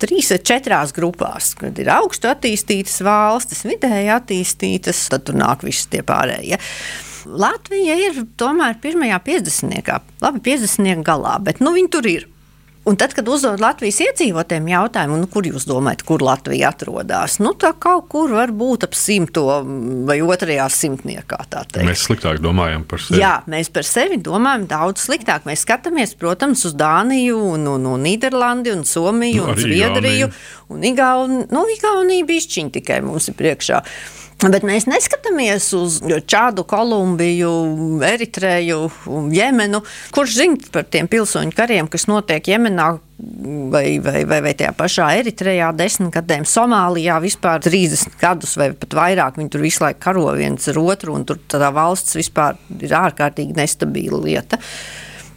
trīs 0.00 0.30
vai 0.32 0.40
četrās 0.44 0.92
grupās, 0.96 1.54
kad 1.56 1.76
ir 1.80 1.90
augstu 1.92 2.28
attīstītas 2.30 3.00
valstis, 3.04 3.64
vidēji 3.68 4.12
attīstītas, 4.12 5.06
tad 5.12 5.26
tur 5.28 5.38
nāk 5.40 5.64
visi 5.66 5.88
tie 5.92 6.04
pārējie. 6.06 6.60
Latvija 7.26 7.96
ir 7.98 8.22
tomēr 8.38 8.76
pirmajā 8.82 9.18
50. 9.26 9.92
Labi, 10.22 10.42
50. 10.46 11.04
galā, 11.06 11.36
bet 11.42 11.64
nu, 11.64 11.74
viņi 11.74 11.92
tur 11.92 12.06
ir. 12.10 12.28
Un 12.86 12.94
tad, 12.94 13.16
kad 13.16 13.26
uzdod 13.26 13.58
Latvijas 13.58 13.96
iedzīvotājiem 14.04 14.68
jautājumu, 14.70 15.16
nu, 15.18 15.26
kur 15.30 15.46
jūs 15.48 15.64
domājat, 15.66 16.04
kur 16.06 16.22
Latvija 16.22 16.68
atrodas, 16.70 17.40
nu, 17.42 17.50
tā 17.58 17.72
kaut 17.82 18.06
kur 18.12 18.30
var 18.36 18.52
būt 18.54 18.86
ap 18.86 18.94
simto 18.94 19.42
vai 20.06 20.20
otrajā 20.22 20.68
simtniekā. 20.70 21.40
Mēs 21.82 22.04
sliktāk 22.06 22.38
domājam 22.44 22.84
par 22.86 23.02
sevi. 23.02 23.18
Jā, 23.24 23.32
mēs 23.50 23.72
par 23.74 23.88
sevi 23.88 24.20
domājam 24.22 24.68
daudz 24.70 25.02
sliktāk. 25.08 25.48
Mēs 25.50 25.64
skatāmies, 25.66 26.14
protams, 26.20 26.62
uz 26.68 26.76
Dāniju, 26.78 27.40
un, 27.56 27.66
un, 27.74 27.88
un 27.90 28.06
Nīderlandi, 28.06 28.70
un 28.76 28.86
Somiju, 28.86 29.48
nu, 29.48 29.56
un 29.56 29.64
Zviedriju, 29.66 30.30
un 30.70 30.86
Igauniju. 30.86 31.48
Nu, 31.50 31.64
Igaunija 31.74 32.28
bišķiņ 32.30 32.70
tikai 32.78 33.00
mums 33.02 33.26
ir 33.32 33.38
priekšā. 33.42 33.82
Bet 34.36 34.66
mēs 34.68 34.84
neskatāmies 34.84 35.70
uz 35.78 35.94
Čādu, 36.28 36.66
Kolumbiju, 36.68 37.52
Eritreju, 38.04 38.82
Jemenu. 39.32 39.80
Kurš 40.12 40.34
zina 40.36 40.72
par 40.74 40.84
tiem 40.92 41.08
pilsoņu 41.08 41.54
kariem, 41.56 41.88
kas 41.88 42.04
notiek 42.10 42.50
Jemenā 42.52 42.90
vai, 43.72 43.96
vai, 44.04 44.26
vai, 44.28 44.42
vai 44.44 44.52
tajā 44.58 44.74
pašā 44.76 45.08
Eritrejā, 45.22 45.70
desmit 45.78 46.12
gadiem, 46.18 46.44
Somālijā 46.44 47.16
vispār 47.24 47.64
30 47.64 48.18
gadus 48.20 48.58
vai 48.60 48.68
pat 48.76 48.98
vairāk. 48.98 49.40
Viņi 49.40 49.54
tur 49.54 49.64
visu 49.64 49.84
laiku 49.86 50.04
karo 50.04 50.28
viens 50.36 50.68
ar 50.68 50.82
otru, 50.84 51.16
un 51.16 51.24
tur 51.24 51.40
tā 51.48 51.72
valsts 51.72 52.18
vispār 52.20 52.60
ir 52.76 52.92
ārkārtīgi 52.92 53.56
nestabila 53.56 54.20
lieta. 54.20 54.60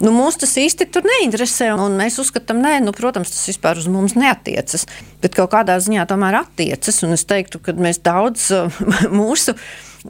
Nu, 0.00 0.12
mūs 0.16 0.38
tas 0.40 0.54
īsti 0.56 0.86
neinteresē, 1.04 1.70
un 1.76 1.98
mēs 2.00 2.16
uzskatām, 2.22 2.62
ka, 2.64 2.78
nu, 2.80 2.94
protams, 2.96 3.34
tas 3.34 3.50
vispār 3.50 3.80
uz 3.80 3.88
mums 3.92 4.16
neatiecas. 4.16 4.86
Bet 5.20 5.36
kaut 5.36 5.52
kādā 5.52 5.76
ziņā 5.82 6.06
tomēr 6.08 6.40
attiecas, 6.40 7.02
un 7.04 7.16
es 7.18 7.26
teiktu, 7.28 7.60
ka 7.60 7.76
mēs 7.76 8.00
daudz 8.04 8.48
mūsu 9.20 9.56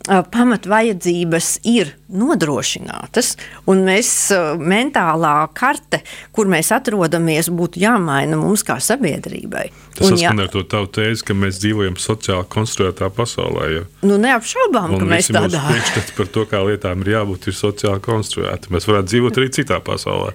pamatvajadzības 0.06 1.56
ir 1.66 1.96
nodrošinātas, 2.10 3.34
un 3.70 3.84
mēs 3.86 4.10
mentālā 4.58 5.34
karte, 5.56 6.02
kur 6.34 6.50
mēs 6.50 6.72
atrodamies, 6.74 7.50
būtu 7.54 7.82
jāmaina 7.82 8.38
mums 8.40 8.64
kā 8.66 8.80
sabiedrībai. 8.82 9.68
Tas 10.00 10.12
saskan 10.14 10.40
ar 10.40 10.48
to 10.52 10.62
tavu 10.64 10.86
tēzi, 10.94 11.24
ka 11.26 11.34
mēs 11.36 11.58
dzīvojam 11.60 11.96
sociāli 12.00 12.46
konstruētā 12.50 13.10
pasaulē. 13.12 13.64
Ja? 13.74 13.82
Nu, 14.06 14.16
neapšaubām, 14.22 14.94
ka 14.96 15.08
mēs 15.08 15.28
tādā 15.28 15.48
veidā. 15.50 15.74
Priekšstats 15.74 16.14
par 16.16 16.30
to, 16.36 16.44
kā 16.48 16.62
lietām 16.64 17.02
ir 17.04 17.12
jābūt, 17.16 17.48
ir 17.50 17.56
sociāli 17.58 18.02
konstruēti. 18.04 18.70
Mēs 18.72 18.86
varētu 18.88 19.10
dzīvot 19.10 19.40
arī 19.40 19.50
citā 19.58 19.80
pasaulē, 19.84 20.32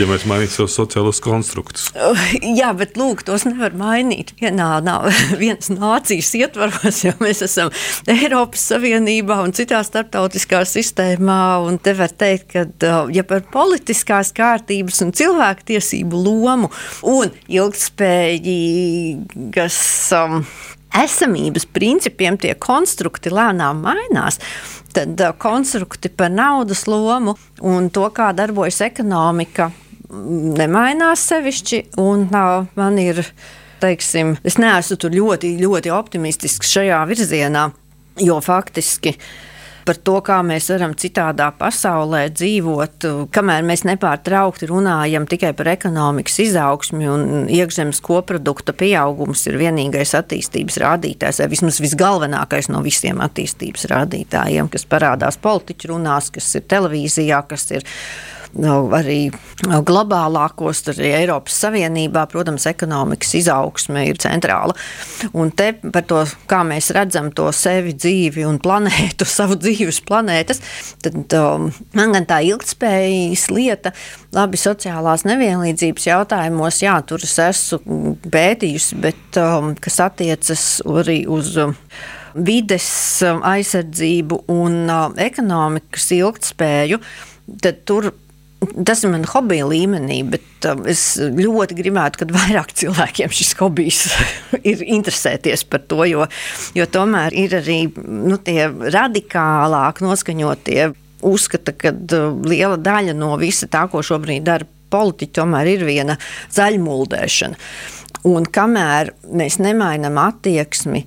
ja 0.00 0.08
mēs 0.10 0.26
mainītu 0.30 0.56
savus 0.56 0.78
sociālos 0.80 1.20
konstruktus. 1.24 1.90
Jā, 2.60 2.72
bet 2.76 2.98
lūk, 2.98 3.22
tos 3.28 3.46
nevar 3.46 3.76
mainīt 3.78 4.34
vienā, 4.40 4.70
vienas 5.42 5.70
nācijas 5.70 6.32
ietvaros, 6.40 7.04
jo 7.06 7.14
mēs 7.22 7.44
esam 7.46 7.70
Eiropas 8.10 8.66
Savienībā 8.72 9.38
un 9.44 9.54
citā 9.56 9.84
starptautiskā 9.86 10.64
sistēmā. 10.68 11.13
Un 11.20 11.78
te 11.82 11.92
var 11.96 12.08
teikt, 12.12 12.52
ka 12.52 12.66
ja 13.14 13.22
par 13.26 13.40
politiskās 13.52 14.32
kārtības 14.36 15.02
un 15.04 15.12
cilvēku 15.16 15.62
tiesību 15.72 16.16
lomu 16.24 16.68
un 17.08 17.28
ilgspējīgas 17.48 19.80
um, 20.18 20.44
esamības 20.94 21.66
principiem 21.74 22.38
tie 22.40 22.54
konstrukti 22.54 23.32
lēnām 23.34 23.82
mainās, 23.84 24.38
tad 24.94 25.20
uh, 25.20 25.34
konstrukti 25.38 26.08
par 26.08 26.32
naudas 26.32 26.86
lomu 26.90 27.36
un 27.62 27.90
to, 27.94 28.06
kā 28.14 28.30
darbojas 28.36 28.80
ekonomika, 28.86 29.70
mm, 30.08 30.54
nemainās 30.60 31.26
sevišķi. 31.30 31.78
Un, 32.02 32.28
uh, 32.30 32.68
man 32.78 33.00
ir, 33.02 33.24
teiksim, 33.82 34.36
es 34.46 34.58
neesmu 34.60 35.10
ļoti, 35.18 35.56
ļoti 35.62 35.88
optimistisks 35.94 36.76
šajā 36.76 37.02
virzienā, 37.10 37.68
jo 38.22 38.38
faktiski 38.44 39.16
par 39.86 39.98
to, 40.00 40.16
kā 40.24 40.38
mēs 40.46 40.68
varam 40.72 40.94
citādā 40.98 41.50
pasaulē 41.58 42.24
dzīvot, 42.32 43.06
kamēr 43.34 43.64
mēs 43.66 43.84
nepārtraukti 43.88 44.68
runājam 44.70 45.28
tikai 45.30 45.52
par 45.56 45.70
ekonomikas 45.74 46.38
izaugsmi 46.46 47.08
un 47.10 47.24
iekšzemes 47.52 48.00
koprodukta 48.04 48.74
pieaugums 48.76 49.44
ir 49.50 49.58
vienīgais 49.60 50.14
attīstības 50.18 50.80
rādītājs, 50.82 51.42
vai 51.42 51.50
vismaz 51.52 51.80
visgalvenākais 51.84 52.70
no 52.72 52.82
visiem 52.84 53.22
attīstības 53.24 53.88
rādītājiem, 53.92 54.70
kas 54.72 54.88
parādās 54.88 55.40
politiķu 55.40 55.94
runās, 55.94 56.32
kas 56.34 56.48
ir 56.58 56.68
televīzijā, 56.70 57.44
kas 57.50 57.70
ir 57.76 57.88
arī 58.54 59.18
globālākos, 59.86 60.82
arī 60.92 61.10
Eiropas 61.18 61.56
Savienībā, 61.64 62.24
protams, 62.30 62.66
ekonomikas 62.70 63.34
izaugsme 63.40 64.06
ir 64.08 64.20
centrāla. 64.22 64.76
Un 65.34 65.50
te 65.50 65.72
par 65.92 66.06
to, 66.08 66.22
kā 66.50 66.62
mēs 66.66 66.92
redzam 66.94 67.30
to 67.34 67.50
sevi 67.52 67.94
dzīvi 67.96 68.46
un 68.46 68.60
planētu, 68.62 69.26
savu 69.36 69.58
dzīves 69.60 70.00
planētas, 70.06 70.62
tad 71.04 71.38
um, 71.38 71.70
man 71.96 72.16
gan 72.16 72.28
tā 72.30 72.40
ilgtspējas 72.46 73.48
lieta, 73.50 73.94
labi, 74.34 74.60
sociālās 74.60 75.26
nevienlīdzības 75.28 76.10
jautājumos, 76.10 76.82
jā, 76.84 76.98
tur 77.06 77.24
es 77.24 77.38
esmu 77.42 78.16
pētījusi, 78.30 79.00
bet 79.02 79.40
um, 79.40 79.74
kas 79.80 80.02
attiecas 80.08 80.68
arī 80.84 81.24
uz. 81.30 81.56
Um, 81.60 81.78
vides 82.34 82.86
um, 83.22 83.44
aizsardzību 83.46 84.40
un 84.50 84.88
uh, 84.90 85.04
ekonomikas 85.22 86.08
ilgtspēju, 86.16 86.98
tad 87.62 87.84
tur 87.86 88.10
Tas 88.86 89.02
ir 89.04 89.12
mans 89.12 89.30
hobija 89.32 89.66
līmenī, 89.68 90.20
bet 90.34 90.68
um, 90.70 90.84
es 90.90 91.02
ļoti 91.18 91.76
gribētu, 91.78 92.22
ka 92.22 92.28
vairāk 92.32 92.74
cilvēkiem 92.76 93.32
šis 93.34 93.54
hobijs 93.60 94.02
ir 94.70 94.84
interesēties 94.96 95.66
par 95.70 95.84
to, 95.88 96.02
jo, 96.08 96.26
jo 96.76 96.86
tomēr 96.90 97.34
ir 97.44 97.58
arī 97.60 97.80
nu, 98.04 98.38
tie 98.42 98.68
radikālāk 98.68 100.02
noskaņotie 100.04 100.92
uzskata, 101.24 101.74
ka 101.76 101.94
uh, 101.94 102.30
liela 102.46 102.78
daļa 102.80 103.16
no 103.18 103.34
visa 103.40 103.68
tā, 103.70 103.86
ko 103.90 104.04
šobrīd 104.04 104.46
dara 104.46 104.68
politiķi, 104.94 105.34
tomēr 105.40 105.72
ir 105.74 105.88
viena 105.88 106.18
zaļmuldēšana. 106.54 107.58
Un 108.30 108.46
kamēr 108.48 109.10
mēs 109.36 109.58
nemainām 109.60 110.16
attieksmi 110.22 111.02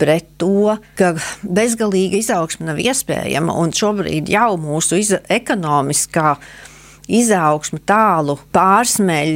pret 0.00 0.30
to, 0.40 0.78
ka 0.96 1.12
bezgalīga 1.44 2.16
izaugsme 2.22 2.70
nav 2.70 2.80
iespējama, 2.80 3.52
un 3.60 3.74
šobrīd 3.76 4.30
jau 4.32 4.54
mūsu 4.60 5.02
ekonomiskā 5.28 6.32
izaugsme 6.38 6.69
tālu 7.88 8.36
pārsmeļ 8.54 9.30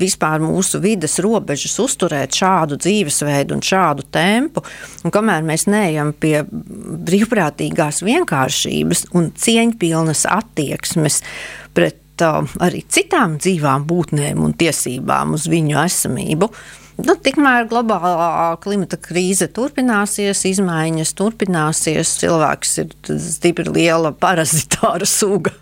vispār 0.00 0.42
mūsu 0.42 0.80
vidas 0.82 1.18
robežas, 1.22 1.74
uzturēt 1.82 2.36
šādu 2.38 2.78
dzīvesveidu 2.82 3.56
un 3.56 3.64
šādu 3.66 4.06
tempu. 4.14 4.64
Un 5.04 5.14
kamēr 5.14 5.44
mēs 5.46 5.66
neejam 5.70 6.12
pie 6.14 6.42
brīvprātīgās 6.48 8.02
vienkāršības 8.06 9.08
un 9.18 9.32
cieņpilnas 9.34 10.26
attieksmes 10.30 11.22
pret 11.74 12.22
uh, 12.24 12.46
arī 12.62 12.84
citām 12.92 13.38
dzīvām 13.42 13.86
būtnēm 13.88 14.42
un 14.44 14.54
tiesībām 14.58 15.34
uz 15.38 15.48
viņu 15.50 15.80
esamību, 15.84 16.50
Nu, 17.00 17.14
tikmēr 17.16 17.64
globālā 17.70 18.58
klimata 18.60 18.98
krīze 19.00 19.46
turpināsies, 19.56 20.42
izmaiņas 20.50 21.14
turpināsies. 21.16 22.10
Cilvēks 22.20 22.74
ir 22.82 22.92
stipri 23.22 23.72
liela 23.72 24.12
parazitāra 24.12 25.08
suga, 25.08 25.54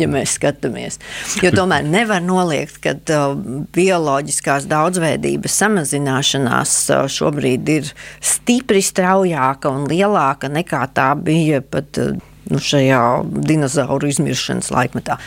ja 0.00 0.08
mēs 0.08 0.38
skatāmies. 0.38 0.96
Jo 1.44 1.52
tomēr 1.52 1.84
nevar 1.84 2.24
noliegt, 2.24 2.80
ka 2.84 2.96
uh, 2.96 3.36
bioloģiskās 3.76 4.68
daudzveidības 4.70 5.60
samazināšanās 5.60 6.74
uh, 6.94 7.04
šobrīd 7.12 7.72
ir 7.76 7.92
stipri 8.24 8.80
straujāka 8.84 9.70
un 9.74 9.86
lielāka 9.92 10.48
nekā 10.52 10.86
tā 10.96 11.12
bija 11.20 11.60
pat 11.60 12.00
uh, 12.00 12.16
nu, 12.48 12.64
šajā 12.64 13.04
dinozauru 13.44 14.08
izmiršanas 14.08 14.72
laikmetā. 14.72 15.20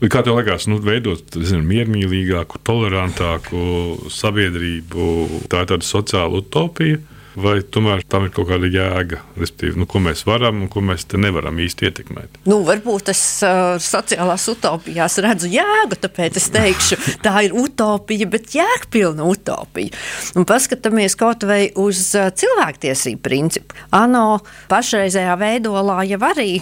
Kā 0.00 0.22
tev 0.24 0.38
liekas, 0.38 0.64
nu, 0.70 0.78
veidot 0.80 1.34
zinu, 1.36 1.60
miermīlīgāku, 1.68 2.62
tolerantāku 2.64 3.60
sabiedrību, 4.08 5.06
tā 5.52 5.66
ir 5.66 5.72
tāda 5.74 5.84
sociāla 5.84 6.40
utopija? 6.40 7.02
Vai 7.40 7.60
tomēr 7.62 8.00
tam 8.10 8.24
ir 8.26 8.32
kaut 8.34 8.48
kāda 8.48 8.66
jēga, 8.66 9.20
respektīvi, 9.38 9.78
nu, 9.78 9.86
ko 9.86 10.00
mēs 10.02 10.24
varam 10.26 10.64
un 10.64 10.70
ko 10.72 10.80
mēs 10.82 11.04
nevaram 11.14 11.60
īsti 11.62 11.86
ietekmēt? 11.86 12.40
Nu, 12.50 12.58
varbūt 12.66 13.12
es 13.12 13.20
uh, 13.46 13.76
sociālās 13.80 14.48
utopijās 14.50 15.20
redzu 15.22 15.52
jēgu, 15.52 16.00
tāpēc 16.02 16.40
es 16.40 16.48
teikšu, 16.56 16.98
tā 17.26 17.36
ir 17.46 17.54
utopija, 17.54 18.26
bet 18.32 18.56
jēgpilna 18.56 19.28
utopija. 19.30 19.94
Un 20.34 20.48
paskatāmies 20.48 21.14
kaut 21.20 21.46
vai 21.46 21.66
uz 21.78 22.08
cilvēktiesību 22.16 23.22
principu. 23.22 23.78
ANO 23.94 24.40
pašreizējā 24.72 25.38
veidolā 25.44 26.02
jau 26.10 26.24
arī 26.32 26.54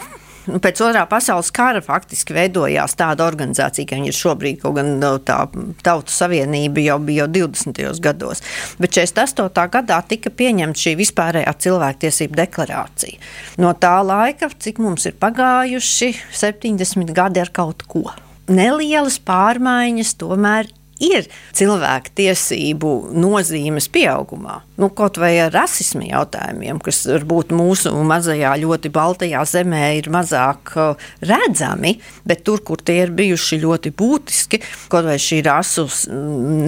nu, 0.49 0.61
pēc 0.63 0.81
otrā 0.87 1.05
pasaules 1.11 1.51
kara 1.55 1.83
faktiski 1.85 2.37
veidojās 2.37 2.97
tāda 2.99 3.27
organizācija, 3.29 3.89
ka 3.89 3.99
viņi 3.99 4.13
ir 4.13 4.17
šobrīd, 4.17 4.61
kaut 4.63 4.79
gan 4.79 4.95
nu, 5.03 5.13
tā 5.23 5.41
tautu 5.85 6.15
savienība 6.15 6.85
jau 6.85 6.99
bija 7.05 7.27
jau 7.27 7.29
20. 7.51 8.01
gados. 8.05 8.43
Bet 8.79 8.95
48. 8.97 9.67
gadā 9.75 9.99
tika 10.09 10.33
pieņemta 10.35 10.85
šī 10.85 10.95
vispārējā 11.03 11.55
cilvēktiesība 11.67 12.43
deklarācija. 12.45 13.21
No 13.63 13.75
tā 13.79 13.97
laika, 14.07 14.51
cik 14.51 14.81
mums 14.83 15.09
ir 15.09 15.19
pagājuši 15.21 16.15
70 16.33 17.15
gadi 17.17 17.43
ar 17.43 17.53
kaut 17.55 17.85
ko. 17.91 18.07
Nelielas 18.49 19.19
pārmaiņas 19.21 20.15
tomēr 20.21 20.71
ir 21.03 21.29
cilvēku 21.57 22.13
tiesību 22.19 22.93
nozīmes 23.15 23.89
pieaugumā. 23.93 24.61
Nu, 24.79 24.91
kaut 24.95 25.19
vai 25.19 25.33
ar 25.43 25.51
rasismu 25.55 26.07
jautājumiem, 26.07 26.79
kas 26.83 27.01
varbūt 27.09 27.51
mūsu 27.57 27.91
mazajā, 28.07 28.53
ļoti 28.63 28.93
baltajā 28.95 29.43
zemē 29.51 29.83
ir 29.99 30.11
mazāk 30.15 30.75
uh, 30.79 31.09
redzami, 31.27 31.97
bet 32.29 32.45
tur, 32.47 32.63
kur 32.67 32.79
tie 32.79 33.01
ir 33.03 33.15
bijuši 33.19 33.59
ļoti 33.65 33.93
būtiski, 33.99 34.61
kaut 34.93 35.09
vai 35.09 35.17
šī 35.23 35.41
rasu 35.49 35.89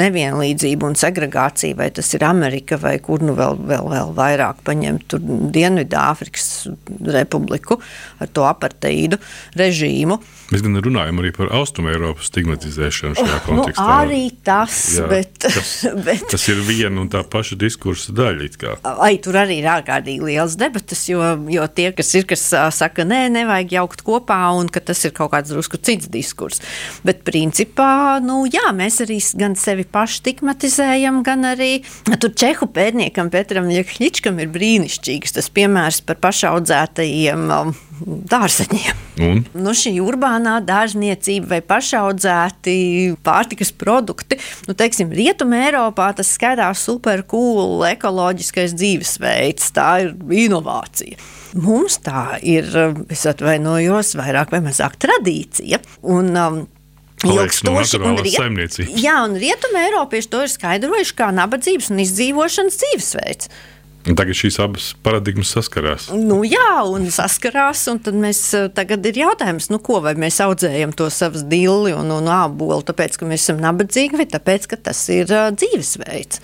nevienlīdzība 0.00 0.90
un 0.90 0.98
segregācija, 0.98 1.78
vai 1.78 1.90
tas 1.94 2.10
ir 2.18 2.26
Amerika 2.26 2.80
vai 2.82 2.96
kur 3.04 3.22
nu 3.22 3.36
vēl, 3.38 3.60
vēl, 3.70 3.90
vēl 3.94 4.14
vairāk 4.18 4.64
paņemt 4.66 5.18
Dienvidāfrikas 5.54 6.50
republiku 7.14 7.78
ar 8.18 8.34
to 8.34 8.46
aparteidu 8.48 9.20
režīmu. 9.58 10.18
Mēs 10.50 10.64
gan 10.66 10.74
runājam 10.82 11.20
arī 11.22 11.30
par 11.34 11.52
Austrumēropas 11.54 12.26
stigmatizēšanu 12.30 13.14
šajā 13.18 13.36
oh, 13.36 13.42
kontekstā. 13.46 13.84
Nu, 13.86 13.96
arī 14.02 14.22
tas, 14.46 14.78
Jā, 14.96 15.06
bet, 15.10 15.36
tas, 15.44 15.72
bet... 16.06 16.24
tas 16.32 16.46
ir 16.50 16.62
viena 16.66 17.04
un 17.04 17.10
tā 17.12 17.22
paša 17.22 17.58
diskursa 17.60 18.14
daļa. 18.16 18.48
Ai, 18.90 19.12
tur 19.22 19.38
arī 19.38 19.60
ir 19.60 19.68
ārkārtīgi 19.70 20.26
liels 20.32 20.56
debatas, 20.58 21.04
jo, 21.10 21.22
jo 21.52 21.66
tie, 21.70 21.90
kas 21.94 22.10
ir, 22.18 22.26
kas 22.30 22.42
saka, 22.74 23.06
nē, 23.06 23.20
nevajag 23.34 23.76
jaukt 23.76 24.02
kopā, 24.06 24.40
un 24.58 24.70
ka 24.72 24.82
tas 24.82 25.04
ir 25.06 25.14
kaut 25.14 25.30
kāds 25.34 25.52
drusku 25.52 25.78
cits 25.78 26.10
diskurs. 26.10 26.58
Bet 27.06 27.22
principā, 27.26 28.18
nu, 28.24 28.42
jā, 28.50 28.72
mēs 28.74 29.00
arī 29.04 29.20
gan 29.38 29.54
sevi 29.60 29.86
paši 29.86 30.22
stigmatizējam, 30.22 31.22
gan 31.26 31.46
arī 31.52 31.70
tur 32.16 32.34
čehu 32.34 32.66
pētniekam 32.74 33.30
Petram 33.30 33.70
Ļekļičkam 33.70 34.42
ir 34.42 34.50
brīnišķīgs 34.50 35.38
tas 35.38 35.50
piemērs 35.54 36.02
par 36.08 36.18
pašaudzētajiem 36.26 37.46
dārzeņiem. 38.30 39.06
Un? 39.20 39.42
Nu, 39.52 39.74
šī 39.76 39.92
urbānā 40.40 40.60
dārzniecība 40.64 41.54
vai 41.54 41.60
pašaudzēti 41.60 43.16
pārtikas 43.22 43.72
produkti, 43.72 44.38
nu, 44.68 44.74
teiksim, 44.74 45.12
Rietumē 45.12 45.68
Eiropā 45.68 46.14
tas 46.16 46.32
skatās 46.34 46.84
super 46.84 47.22
cool, 47.28 47.84
ekoloģiskais 47.84 48.74
dzīvesveids, 48.74 49.72
tā 49.72 49.88
ir 50.06 50.14
inovācija. 50.46 51.16
Mums 51.60 51.98
tā 52.04 52.38
ir, 52.42 52.68
es 53.10 53.26
atvainojos, 53.26 54.14
vairāk 54.18 54.52
vai 54.52 54.62
mazāk 54.62 54.96
tradīcija. 55.02 55.80
Un, 56.02 56.30
um, 56.36 56.60
Ilgstoši 57.20 57.98
un, 58.00 58.16
riet, 58.16 58.78
jā, 58.96 59.18
un 59.26 59.34
rietumē 59.36 59.82
Eiropieši 59.90 60.30
to 60.32 60.40
ir 60.46 60.52
skaidrojuši 60.54 61.16
kā 61.18 61.28
nabadzības 61.36 61.90
un 61.92 62.00
izdzīvošanas 62.06 62.78
dzīvesveids. 62.80 63.50
Tagad 64.00 64.32
šīs 64.32 64.56
abas 64.64 64.86
paradigmas 65.04 65.50
saskarās. 65.52 66.06
Nu, 66.16 66.40
jā, 66.48 66.80
un 66.88 67.04
saskarās. 67.12 67.82
Un 67.92 68.00
tad 68.00 68.16
mēs, 68.16 68.40
eh, 68.56 68.70
tagad 68.72 69.04
ir 69.06 69.20
jautājums, 69.20 69.68
nu, 69.70 69.78
ko 69.78 70.00
mēs 70.00 70.40
audzējam 70.40 70.94
to 70.96 71.10
savus 71.12 71.44
dili 71.44 71.92
un, 71.92 72.08
un 72.14 72.30
ābolu, 72.32 72.80
tāpēc, 72.88 73.18
ka 73.20 73.28
mēs 73.28 73.44
esam 73.44 73.60
nabadzīgi, 73.60 74.16
vai 74.16 74.26
tāpēc, 74.30 74.70
ka 74.72 74.80
tas 74.88 75.02
ir 75.12 75.28
uh, 75.28 75.50
dzīvesveids. 75.52 76.40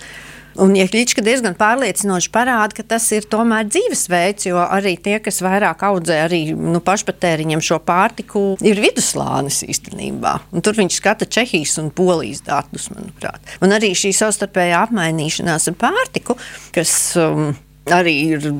Un 0.57 0.73
Iekļička 0.77 1.21
diezgan 1.21 1.53
pārliecinoši 1.57 2.31
parāda, 2.33 2.79
ka 2.79 2.85
tas 2.95 3.05
ir 3.13 3.27
tomēr 3.29 3.67
dzīvesveids, 3.69 4.47
jo 4.49 4.57
arī 4.61 4.95
tie, 5.03 5.17
kas 5.23 5.37
vairāk 5.45 5.83
audzē 5.85 6.17
arī 6.23 6.41
nu, 6.57 6.81
pašpatēriņam 6.83 7.61
šo 7.63 7.77
pārtiku, 7.85 8.43
ir 8.65 8.81
viduslānis 8.81 9.61
īstenībā. 9.67 10.33
Un 10.51 10.65
tur 10.65 10.77
viņš 10.79 10.97
skata 10.97 11.29
Čehijas 11.29 11.77
un 11.81 11.91
Polijas 11.93 12.41
datus, 12.47 12.89
manuprāt. 12.93 13.55
Un 13.61 13.75
arī 13.77 13.93
šī 13.97 14.15
savstarpējā 14.17 14.81
apmainīšanās 14.87 15.69
ar 15.69 15.77
pārtiku, 15.77 16.37
kas 16.75 16.91
um, 17.21 17.51
arī 17.93 18.17
ir 18.33 18.51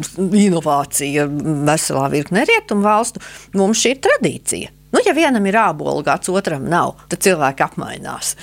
inovācija 0.46 1.28
veselā 1.68 2.08
virknē 2.14 2.46
rietumu 2.48 2.86
valstu, 2.86 3.24
mums 3.58 3.82
šī 3.82 3.96
ir 3.96 4.04
tradīcija. 4.06 4.74
Nu, 4.94 5.02
ja 5.04 5.12
vienam 5.12 5.46
ir 5.50 5.58
ābolu 5.60 6.06
gads, 6.06 6.30
otram 6.32 6.70
nav, 6.72 6.96
tad 7.12 7.26
cilvēki 7.26 7.66
apmainās. 7.66 8.36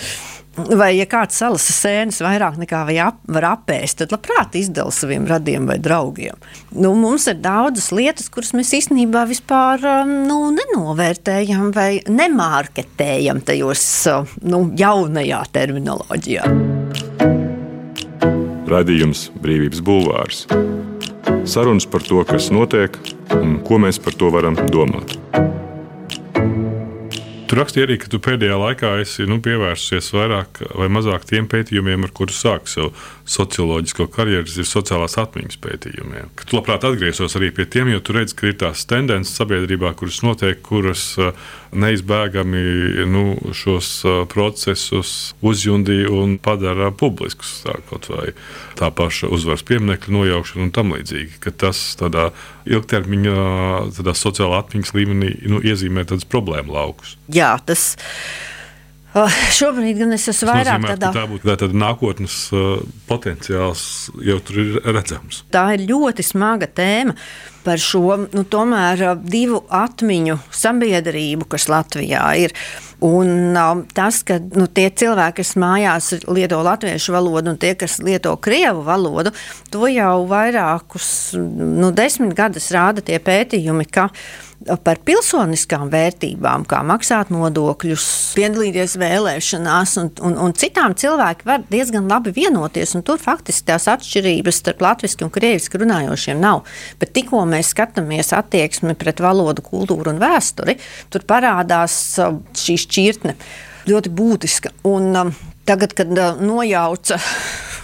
Vai, 0.55 0.93
ja 0.95 1.07
kāds 1.11 1.41
salas 1.41 1.65
sēnes 1.67 2.21
vairāk 2.23 2.61
nekā 2.61 2.85
ap, 3.03 3.17
var 3.27 3.47
apēst, 3.49 3.99
tad 3.99 4.13
labprāt 4.15 4.55
izdala 4.55 4.93
saviem 4.95 5.27
radiem 5.27 5.67
vai 5.67 5.81
draugiem. 5.83 6.39
Nu, 6.79 6.93
mums 6.95 7.27
ir 7.31 7.41
daudzas 7.43 7.91
lietas, 7.95 8.29
kuras 8.31 8.53
mēs 8.55 8.71
īstenībā 8.79 9.25
vispār 9.27 9.83
um, 9.83 10.13
nu, 10.29 10.39
nenovērtējam 10.55 11.73
vai 11.75 11.99
nemārketējam 12.07 13.43
tajos 13.43 13.85
uh, 14.13 14.37
nu, 14.47 14.69
jaunajā 14.79 15.43
terminoloģijā. 15.55 16.47
Radījums 18.71 19.27
Brīvības 19.43 19.83
Bulvārs. 19.85 20.47
Sarunas 21.51 21.85
par 21.91 22.07
to, 22.07 22.23
kas 22.31 22.53
notiek 22.55 22.95
un 23.35 23.59
ko 23.67 23.83
mēs 23.83 23.99
par 24.01 24.15
to 24.17 24.31
varam 24.33 24.57
domāt. 24.71 25.19
Tu 27.45 27.59
rakstīji 27.59 27.85
arī, 27.85 27.97
ka 28.01 28.09
tu 28.09 28.21
pēdējā 28.25 28.57
laikā 28.57 28.91
esi 29.03 29.27
nu, 29.29 29.37
pievērsusies 29.45 30.09
vairāk 30.17 30.63
vai 30.79 30.89
mazāk 30.93 31.27
tiem 31.29 31.49
pētījumiem, 31.51 32.07
ar 32.07 32.13
kuriem 32.17 32.37
sāki 32.37 32.73
savu 32.73 32.95
socioloģisko 33.25 34.07
karjeru, 34.13 34.45
ir 34.45 34.67
sociālās 34.69 35.17
atmiņas 35.21 35.59
pētījumiem. 35.65 36.31
Ka 36.37 36.47
tu 36.49 36.59
labprāt 36.59 36.85
atgriezos 36.85 37.37
arī 37.39 37.51
pie 37.57 37.65
tiem, 37.71 37.89
jo 37.95 38.03
tu 38.05 38.17
redz, 38.17 38.35
ka 38.37 38.51
ir 38.51 38.59
tās 38.61 38.85
tendences 38.89 39.33
sabiedrībā, 39.39 39.95
kuras 39.97 40.21
notiek, 40.27 40.61
kuras 40.65 41.07
uh, 41.21 41.33
neizbēgami 41.73 42.65
nu, 43.09 43.25
šos 43.57 43.91
uh, 44.05 44.21
procesus 44.31 45.35
uzjundīja 45.45 46.13
un 46.13 46.37
padara 46.43 46.91
publiskus. 46.93 47.57
Tā, 47.65 47.79
tā 48.79 48.93
paša 48.93 49.33
uzvaras 49.33 49.65
pieminiektu 49.67 50.13
nojaukšana 50.15 50.69
un 50.69 50.75
tam 50.77 50.93
līdzīgi. 50.97 51.41
Tas 51.61 51.83
tādā 52.01 52.31
ilgtermiņā, 52.69 53.39
tādā 54.01 54.17
sociālā 54.19 54.65
atmiņas 54.65 54.97
līmenī 54.97 55.37
nu, 55.49 55.65
iezīmē 55.65 56.05
tādus 56.09 56.29
problēmu 56.29 56.77
laukus. 56.77 57.17
Jā, 57.33 57.55
tas 57.65 57.95
Uh, 57.95 58.54
šobrīd 59.59 60.01
gan 60.03 60.15
es 60.17 60.27
esmu 60.33 60.51
vairāk 60.51 60.83
nozīmē, 60.83 60.95
tādā... 60.97 61.11
tā 61.15 61.25
būtu 61.31 61.57
tā 61.61 61.69
nākotnes 61.71 62.39
uh, 62.55 62.81
potenciāls, 63.09 63.85
jau 64.27 64.39
tur 64.43 64.63
ir 64.63 64.79
redzams. 64.89 65.45
Tā 65.55 65.69
ir 65.77 65.85
ļoti 65.87 66.25
smaga 66.27 66.67
tēma 66.67 67.15
par 67.65 67.81
šo 67.81 68.19
nu, 68.25 68.43
tomēr 68.51 69.05
uh, 69.07 69.21
divu 69.23 69.63
atmiņu 69.71 70.41
sabiedrību, 70.51 71.47
kas 71.55 71.69
Latvijā 71.71 72.25
ir. 72.43 72.57
Un 73.05 73.55
um, 73.59 73.83
tas, 73.95 74.23
ka 74.27 74.39
nu, 74.41 74.67
tie 74.73 74.89
cilvēki, 74.89 75.43
kas 75.43 75.55
mājās 75.61 76.11
lieto 76.25 76.61
latviešu 76.65 77.15
valodu 77.15 77.53
un 77.53 77.61
tie, 77.61 77.75
kas 77.79 77.99
lieto 78.03 78.33
krievu 78.41 78.85
valodu, 78.87 79.35
to 79.71 79.91
jau 79.93 80.25
vairākus 80.31 81.07
nu, 81.37 81.91
desmit 81.95 82.33
gadus 82.39 82.71
rāda 82.75 83.05
tie 83.05 83.19
pētījumi, 83.23 83.87
ka 83.93 84.09
par 84.85 85.01
pilsoniskām 85.05 85.89
vērtībām, 85.93 86.65
kā 86.69 86.81
maksāt 86.87 87.31
nodokļus, 87.35 88.07
piedalīties 88.37 88.97
vēlēšanās, 89.01 89.97
un, 90.01 90.11
un, 90.25 90.37
un 90.47 90.55
citām 90.57 90.97
cilvēki 90.99 91.49
var 91.49 91.67
diezgan 91.71 92.09
labi 92.11 92.35
vienoties. 92.37 92.97
Tur 93.05 93.21
faktiski 93.21 93.69
tās 93.69 93.89
atšķirības 93.93 94.63
starp 94.63 94.85
latviešu 94.85 95.27
un 95.27 95.35
krievisku 95.35 95.81
runājošiem 95.83 96.41
nav. 96.41 96.65
Bet 97.01 97.15
tikko 97.17 97.45
mēs 97.49 97.75
skatāmies 97.75 98.33
attieksmi 98.37 98.97
pret 98.99 99.23
valodu, 99.25 99.65
kultūru 99.65 100.15
un 100.15 100.23
vēsturi, 100.23 100.79
tur 101.13 101.27
parādās 101.29 101.97
uh, 102.23 102.39
šī 102.59 102.79
šķirtne 102.87 103.37
ļoti 103.91 104.13
būtiska. 104.17 104.75
Un, 104.89 105.13
um, 105.21 105.35
tagad, 105.69 105.97
kad 105.99 106.13
uh, 106.17 106.41
nojauca 106.41 107.21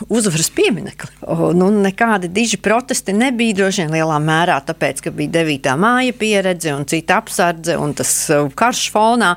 uzvaras 0.09 0.51
pieminekli. 0.55 1.11
O, 1.23 1.51
nu, 1.57 1.71
nekādi 1.85 2.31
diži 2.33 2.61
protesti 2.63 3.15
nebija 3.17 3.59
droši 3.61 3.85
vien 3.85 3.97
lielā 3.99 4.19
mērā, 4.23 4.61
tāpēc, 4.67 5.03
ka 5.05 5.15
bija 5.15 5.35
9. 5.41 5.73
māja 5.81 6.15
pieredze 6.17 6.75
un 6.77 6.87
cita 6.89 7.21
apsardze 7.21 7.77
un 7.81 7.95
tas 7.99 8.13
uh, 8.33 8.47
karš 8.55 8.87
fonā. 8.95 9.35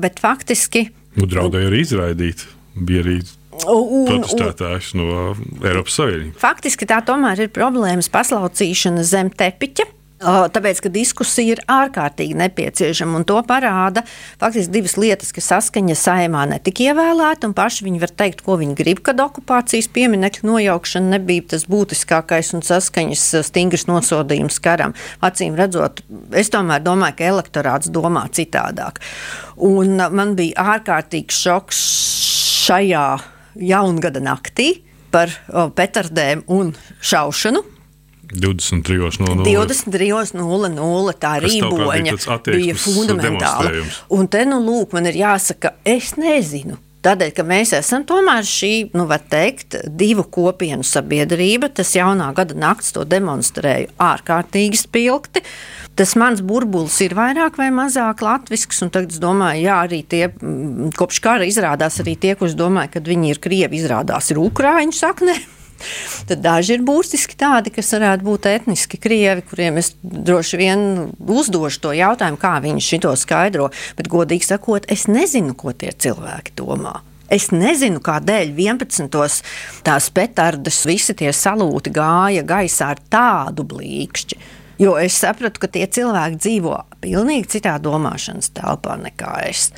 Bet 0.00 0.20
faktiski. 0.22 0.86
Nu, 1.18 1.28
draudēja 1.28 1.70
arī 1.70 1.82
izraidīt. 1.84 2.46
Bija 2.72 3.02
arī 3.04 3.18
protestētājs 3.62 4.94
no 4.96 5.32
Eiropas 5.60 5.98
Savienības. 6.00 6.38
Faktiski 6.40 6.88
tā 6.88 7.02
tomēr 7.04 7.44
ir 7.44 7.52
problēmas 7.52 8.08
paslaucīšana 8.12 9.04
zem 9.06 9.28
tepiņa 9.28 9.88
Tāpēc, 10.22 10.80
ka 10.84 10.90
diskusija 10.92 11.56
ir 11.56 11.60
ārkārtīgi 11.70 12.36
nepieciešama, 12.38 13.18
un 13.18 13.24
to 13.26 13.38
parāda 13.46 14.04
faktiski 14.40 14.70
divas 14.76 14.94
lietas, 15.00 15.32
ka 15.34 15.42
saskaņa 15.42 15.96
saimā 15.98 16.44
netika 16.52 16.86
ievēlēta, 16.90 17.48
un 17.48 17.56
paši 17.56 17.86
viņi 17.88 18.02
var 18.02 18.12
teikt, 18.22 18.44
ko 18.46 18.56
viņi 18.60 18.76
grib, 18.78 19.02
kad 19.06 19.20
okupācijas 19.22 19.90
pieminekļu 19.94 20.46
nojaukšana 20.46 21.16
nebija 21.16 21.48
tas 21.54 21.66
būtiskākais 21.70 22.52
un 22.56 22.62
saskaņas 22.66 23.24
stingrs 23.48 23.88
nosodījums 23.90 24.60
karam. 24.62 24.94
Acīm 25.24 25.58
redzot, 25.58 26.04
es 26.38 26.52
tomēr 26.54 26.84
domāju, 26.86 27.18
ka 27.18 27.30
elektorāts 27.32 27.90
domā 27.92 28.28
citādāk. 28.30 29.02
Un 29.58 29.98
man 29.98 30.36
bija 30.38 30.70
ārkārtīgs 30.76 31.42
šoks 31.42 31.84
šajā 32.62 33.06
jaungada 33.58 34.22
naktī 34.22 34.70
par 35.12 35.34
petardēm 35.76 36.46
un 36.52 36.72
šaušanu 37.02 37.66
23.00. 38.32 39.44
23.00 39.46 41.16
tā 41.20 41.34
rīboņa 41.44 42.16
bija 42.48 42.78
fundamentāla. 42.78 43.74
Un 44.16 44.30
te, 44.32 44.46
nu, 44.48 44.62
lūk, 44.64 44.96
man 44.96 45.10
ir 45.10 45.20
jāsaka, 45.24 45.76
es 45.84 46.14
nezinu. 46.20 46.78
Tādēļ, 47.02 47.30
ka 47.34 47.42
mēs 47.42 47.72
esam 47.74 48.04
tomēr 48.06 48.46
šī, 48.46 48.92
nu, 48.94 49.08
var 49.10 49.24
teikt, 49.26 49.74
divu 49.98 50.22
kopienu 50.30 50.86
sabiedrība. 50.86 51.72
Tas 51.74 51.90
jaunā 51.96 52.28
gada 52.36 52.54
naktis 52.54 52.94
to 52.94 53.02
demonstrēja 53.02 53.88
ārkārtīgi 53.98 54.78
spilgti. 54.78 55.42
Tas 55.98 56.14
mans 56.16 56.44
burbulis 56.46 57.00
ir 57.02 57.16
vairāk 57.18 57.58
vai 57.58 57.72
mazāk 57.74 58.22
latvisks, 58.22 58.84
un 58.86 58.92
tagad 58.94 59.10
es 59.12 59.18
domāju, 59.22 59.64
jā, 59.66 59.80
arī 59.88 59.98
tie, 60.06 60.28
mm, 60.30 60.94
kopš 60.96 61.18
kara 61.24 61.48
izrādās 61.48 61.98
arī 62.04 62.14
tie, 62.22 62.36
kurus 62.38 62.54
domāju, 62.56 62.94
ka 62.94 63.02
viņi 63.10 63.34
ir 63.34 63.42
krievi, 63.42 63.82
izrādās 63.82 64.30
ir 64.30 64.40
ukrāņu 64.40 64.94
sakne. 64.96 65.34
Tad 66.28 66.42
daži 66.44 66.76
ir 66.76 66.84
būtiski 66.86 67.36
tādi, 67.38 67.72
kas 67.74 67.92
varētu 67.96 68.26
būt 68.26 68.48
etniski 68.52 69.00
krievi, 69.02 69.44
kuriem 69.46 69.80
es 69.82 69.92
droši 70.02 70.60
vien 70.60 70.84
uzdošu 71.20 71.82
to 71.86 71.94
jautājumu, 71.96 72.40
kā 72.40 72.56
viņi 72.64 73.00
to 73.02 73.14
skaidro. 73.18 73.70
Bet, 73.98 74.10
godīgi 74.12 74.52
sakot, 74.52 74.86
es 74.92 75.08
nezinu, 75.10 75.56
ko 75.58 75.74
tie 75.76 75.92
cilvēki 75.92 76.54
domā. 76.58 77.00
Es 77.32 77.48
nezinu, 77.48 78.02
kādēļ 78.04 78.50
11. 78.58 79.08
tās 79.86 80.08
petardas, 80.12 80.82
visi 80.84 81.14
tie 81.16 81.30
salūti 81.32 81.92
gāja 81.94 82.42
gaisā 82.44 82.90
ar 82.92 83.00
tādu 83.12 83.64
blīkšķi. 83.70 84.40
Jo 84.82 84.96
es 85.00 85.16
sapratu, 85.22 85.62
ka 85.62 85.70
tie 85.72 85.86
cilvēki 85.86 86.40
dzīvo 86.42 86.76
pilnīgi 87.04 87.54
citā 87.56 87.76
domāšanas 87.80 88.50
telpā 88.56 88.98
nekā 89.00 89.34
es. 89.46 89.70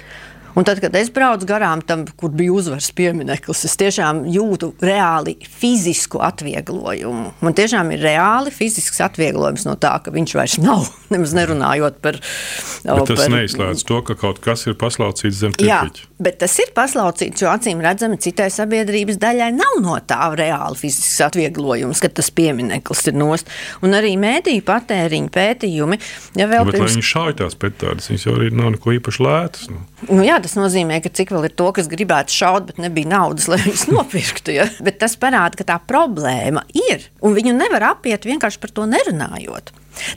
Un 0.54 0.62
tad, 0.66 0.78
kad 0.78 0.94
es 0.94 1.10
braucu 1.10 1.48
garām 1.48 1.82
tam, 1.82 2.04
kur 2.18 2.30
bija 2.34 2.52
uzvaras 2.54 2.92
piemineklis, 2.94 3.64
es 3.66 3.74
tiešām 3.80 4.22
jūtu 4.30 4.70
reāli 4.84 5.34
fizisku 5.50 6.20
atvieglojumu. 6.22 7.32
Man 7.42 7.56
tiešām 7.58 7.90
ir 7.96 8.04
reāli 8.06 8.52
fizisks 8.54 9.02
atvieglojums 9.02 9.66
no 9.66 9.74
tā, 9.80 9.96
ka 10.04 10.14
viņš 10.14 10.34
vairs 10.38 10.56
nav. 10.62 10.86
Nemaz 11.14 11.34
nerunājot 11.34 11.98
par 12.04 12.20
to. 12.20 12.98
Tas 13.10 13.24
par... 13.24 13.32
neizslēdz 13.34 13.82
to, 13.88 14.00
ka 14.06 14.16
kaut 14.20 14.38
kas 14.44 14.66
ir 14.70 14.78
paslaucīts 14.78 15.40
zem 15.42 15.56
tirpiņa. 15.58 16.10
Bet 16.22 16.38
tas 16.44 16.54
ir 16.62 16.70
paslaucīts, 16.76 17.42
jo 17.42 17.50
acīm 17.50 17.82
redzami 17.82 18.20
citai 18.22 18.46
sabiedrības 18.54 19.18
daļai 19.22 19.50
nav 19.56 19.80
no 19.82 19.96
tā 20.06 20.30
reāli 20.38 20.78
fizisks 20.78 21.18
atvieglojums, 21.26 21.98
kad 22.02 22.14
tas 22.14 22.30
piemineklis 22.34 23.08
ir 23.10 23.18
nost. 23.18 23.50
Un 23.82 23.98
arī 23.98 24.14
mēdīju 24.22 24.62
patēriņa 24.70 25.34
pētījumi. 25.34 25.98
Ja 26.38 26.46
vēl 26.50 26.68
nu, 26.68 26.76
pirms... 26.76 26.94
viņi 26.94 27.08
šauj 27.10 27.36
tās 27.42 27.58
petādas, 27.58 28.08
viņas 28.12 28.28
jau 28.28 28.38
arī 28.38 28.54
nav 28.54 28.76
neko 28.76 28.94
īpaši 29.00 29.26
lētas. 29.26 29.68
Nu. 29.74 29.82
Nu, 30.08 30.22
jā, 30.24 30.38
tas 30.44 30.56
nozīmē, 30.58 31.00
ka 31.04 31.12
cik 31.12 31.32
vēl 31.34 31.48
ir 31.48 31.54
to, 31.56 31.70
kas 31.76 31.88
gribētu 31.90 32.34
šaut, 32.34 32.68
bet 32.68 32.82
nebija 32.82 33.10
naudas, 33.16 33.48
lai 33.50 33.60
viņus 33.64 33.86
nopirktu. 33.94 34.58
Ja? 34.58 34.68
Bet 34.84 35.00
tas 35.02 35.16
parāda, 35.20 35.58
ka 35.60 35.68
tā 35.72 35.78
problēma 35.80 36.66
ir. 36.76 37.08
Un 37.24 37.36
viņu 37.36 37.56
nevar 37.56 37.94
apiet 37.94 38.28
vienkārši 38.28 38.60
par 38.62 38.74
to 38.76 38.86
nerunājot. 38.90 39.74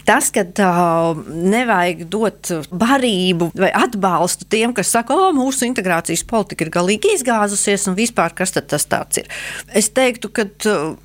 Tas, 0.07 0.29
ka 0.33 0.43
uh, 0.43 1.19
nevajag 1.27 2.03
dot 2.11 2.51
barību 2.71 3.51
vai 3.57 3.69
atbalstu 3.75 4.47
tiem, 4.49 4.73
kas 4.77 4.91
saka, 4.95 5.15
ka 5.17 5.29
mūsu 5.35 5.67
integrācijas 5.67 6.25
politika 6.27 6.65
ir 6.65 6.73
galīgi 6.73 7.13
izgāzusies 7.17 7.87
un 7.89 7.97
vispār 7.97 8.35
kas 8.37 8.55
tas 8.57 8.87
ir. 9.19 9.29
Es 9.77 9.91
teiktu, 9.95 10.31
ka 10.33 10.47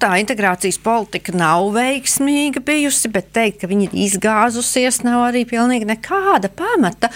tā 0.03 0.13
integrācijas 0.23 0.81
politika 0.83 1.35
nav 1.37 1.71
veiksmīga 1.77 2.65
bijusi, 2.65 3.13
bet 3.13 3.33
teikt, 3.37 3.63
ka 3.63 3.71
viņa 3.71 3.89
ir 3.91 3.97
izgāzusies, 4.07 5.03
nav 5.07 5.29
arī 5.31 5.45
pilnīgi 5.49 5.89
nekāda 5.93 6.51
pamata 6.53 7.13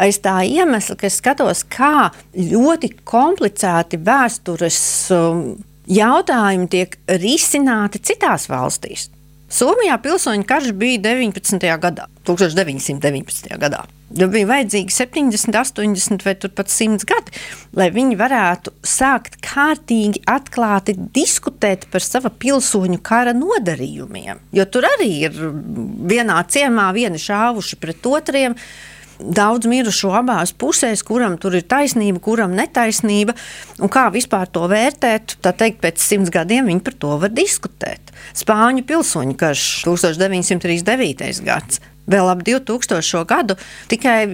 aiz 0.00 0.20
tā 0.22 0.40
iemesla, 0.46 0.96
ka 0.98 1.08
es 1.08 1.18
skatos, 1.20 1.64
kā 1.70 2.10
ļoti 2.36 2.92
komplicēti 3.08 4.00
vēstures 4.06 4.82
um, 5.16 5.42
jautājumi 5.90 6.68
tiek 6.70 6.98
risināti 7.20 8.02
citās 8.10 8.48
valstīs. 8.50 9.08
Somijā 9.50 9.96
pilsoņu 9.98 10.44
karš 10.46 10.70
bija 10.78 11.00
19. 11.02 11.64
gadā, 11.82 12.04
1919. 12.28 13.48
gadā. 13.58 13.80
Bija 14.10 14.46
vajadzīgi 14.46 14.94
70, 14.94 15.56
80 15.58 16.22
vai 16.26 16.34
pat 16.38 16.70
100 16.70 17.06
gadi, 17.06 17.34
lai 17.78 17.88
viņi 17.94 18.18
varētu 18.18 18.72
sākt 18.86 19.40
kārtīgi, 19.42 20.22
atklāti 20.30 20.94
diskutēt 21.14 21.88
par 21.90 22.02
sava 22.06 22.30
pilsoņu 22.30 22.98
kara 23.02 23.34
nodarījumiem. 23.34 24.42
Jo 24.54 24.66
tur 24.70 24.86
arī 24.86 25.10
ir 25.26 25.42
vienā 26.10 26.38
ciemā 26.50 26.86
vieni 26.94 27.18
šāvuši 27.22 27.78
pret 27.82 28.06
otriem 28.06 28.54
daudz 29.20 29.68
mirušo 29.70 30.12
abās 30.16 30.52
pusēs, 30.56 31.04
kuram 31.06 31.36
tur 31.40 31.56
ir 31.58 31.66
taisnība, 31.68 32.22
kuram 32.24 32.54
netaisnība, 32.56 33.36
kā 33.92 34.08
vispār 34.14 34.50
to 34.52 34.66
vērtēt. 34.70 35.36
Tā 35.44 35.52
teikt, 35.56 35.80
pēc 35.84 36.02
simts 36.02 36.32
gadiem 36.34 36.70
viņi 36.70 36.84
par 36.86 36.96
to 37.00 37.14
var 37.22 37.32
diskutēt. 37.34 38.12
Spāņu 38.36 38.84
pilsoņu 38.88 39.36
karš 39.40 39.66
1939. 39.86 41.44
gads. 41.46 41.80
Vēl 42.10 42.26
ap 42.32 42.40
2000. 42.42 43.20
gadu 43.28 43.54
tikai 43.90 44.24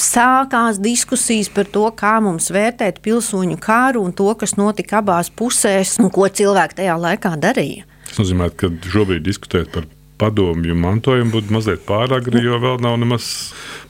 sākās 0.00 0.78
diskusijas 0.80 1.50
par 1.52 1.68
to, 1.68 1.84
kā 1.98 2.14
mums 2.24 2.48
vērtēt 2.54 3.02
pilsoņu 3.04 3.58
kāru 3.60 4.06
un 4.06 4.14
to, 4.16 4.30
kas 4.40 4.56
notika 4.56 5.02
abās 5.02 5.28
pusēs 5.28 5.98
un 6.00 6.08
ko 6.14 6.30
cilvēki 6.30 6.80
tajā 6.80 6.96
laikā 7.02 7.34
darīja. 7.42 7.84
Tas 8.06 8.22
nozīmē, 8.22 8.48
ka 8.56 8.70
šobrīd 8.88 9.26
diskutēt 9.26 9.68
par 9.74 9.88
padomju 10.20 10.76
mantojumu 10.78 11.34
būtu 11.34 11.54
mazliet 11.54 11.82
pāragri, 11.88 12.40
jo 12.44 12.58
vēl 12.62 12.78
nav 12.84 12.96
nemaz 13.00 13.26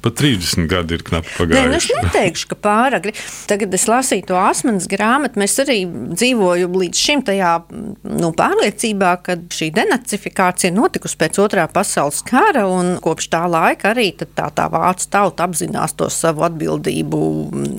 pat 0.03 0.19
30 0.21 0.67
gadi 0.71 0.97
ir 0.99 1.05
knapi 1.07 1.33
pagājuši. 1.37 1.57
Nē, 1.57 1.71
nu 1.71 1.79
es 1.79 1.89
neteikšu, 1.91 2.49
ka 2.51 2.59
pāragri. 2.67 3.15
Tagad 3.51 3.75
es 3.75 3.87
lasīju 3.91 4.27
to 4.29 4.39
asmenes 4.39 4.89
grāmatu. 4.91 5.41
Mēs 5.43 5.57
arī 5.63 5.79
dzīvojam 5.87 6.77
līdz 6.83 7.03
šim 7.07 7.23
tajā 7.27 7.53
nu, 7.71 8.31
pārliecībā, 8.37 9.13
ka 9.27 9.39
šī 9.57 9.71
denacifikācija 9.77 10.75
notikusi 10.75 11.19
pēc 11.21 11.41
otrā 11.43 11.67
pasaules 11.73 12.23
kara, 12.27 12.67
un 12.71 12.97
kopš 13.03 13.31
tā 13.35 13.45
laika 13.51 13.93
arī 13.95 14.11
tā, 14.19 14.27
tā 14.51 14.69
vācu 14.73 15.11
tauta 15.13 15.47
apzinās 15.47 15.97
to 15.99 16.11
savu 16.13 16.47
atbildību 16.47 17.23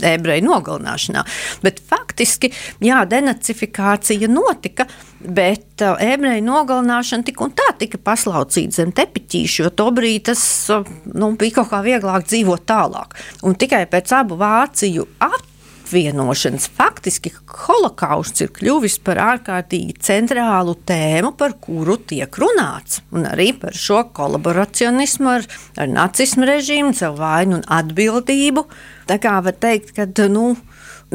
ebreju 0.07 0.47
nogalināšanā. 0.47 1.23
Bet 1.63 1.83
faktiski, 1.87 2.51
jā, 2.83 3.03
denacifikācija 3.09 4.31
notika, 4.31 4.87
bet 5.19 5.81
uh, 5.81 5.97
ebreju 6.01 6.45
nogalināšana 6.45 7.27
tik 7.27 7.41
un 7.41 7.53
tā 7.57 7.71
tika 7.79 7.99
paslaucīta 8.01 8.81
zem 8.81 8.93
tepiķīša, 8.95 9.63
jo 9.63 9.73
tobrīd 9.81 10.27
tas 10.29 10.41
uh, 10.73 10.87
nu, 11.13 11.33
bija 11.39 11.59
kaut 11.59 11.71
kā 11.73 11.81
vieglāk 11.85 12.27
dzīvot 12.29 12.65
tālāk. 12.69 13.17
Un 13.47 13.57
tikai 13.59 13.85
pēc 13.89 14.13
abu 14.19 14.37
Vāciju 14.37 15.07
apvienošanas 15.23 16.69
faktiski 16.77 17.31
holokausts 17.47 18.45
ir 18.45 18.53
kļuvis 18.53 18.99
par 19.07 19.21
ārkārtīgi 19.23 19.97
centrālu 20.05 20.77
tēmu, 20.87 21.33
par 21.39 21.57
kuru 21.63 21.97
tiek 21.97 22.41
runāts. 22.41 23.01
Un 23.15 23.25
arī 23.29 23.51
par 23.57 23.77
šo 23.77 24.03
kolaboracionismu 24.13 25.33
ar, 25.33 25.47
ar 25.81 25.91
nacismu 25.91 26.47
režīmu, 26.49 26.93
savu 26.97 27.23
vainu 27.23 27.61
un 27.61 27.67
atbildību. 27.79 28.67
Tā 29.09 29.17
kā 29.23 29.39
var 29.41 29.57
teikt, 29.57 29.95
ka 29.97 30.05
nu, 30.29 30.51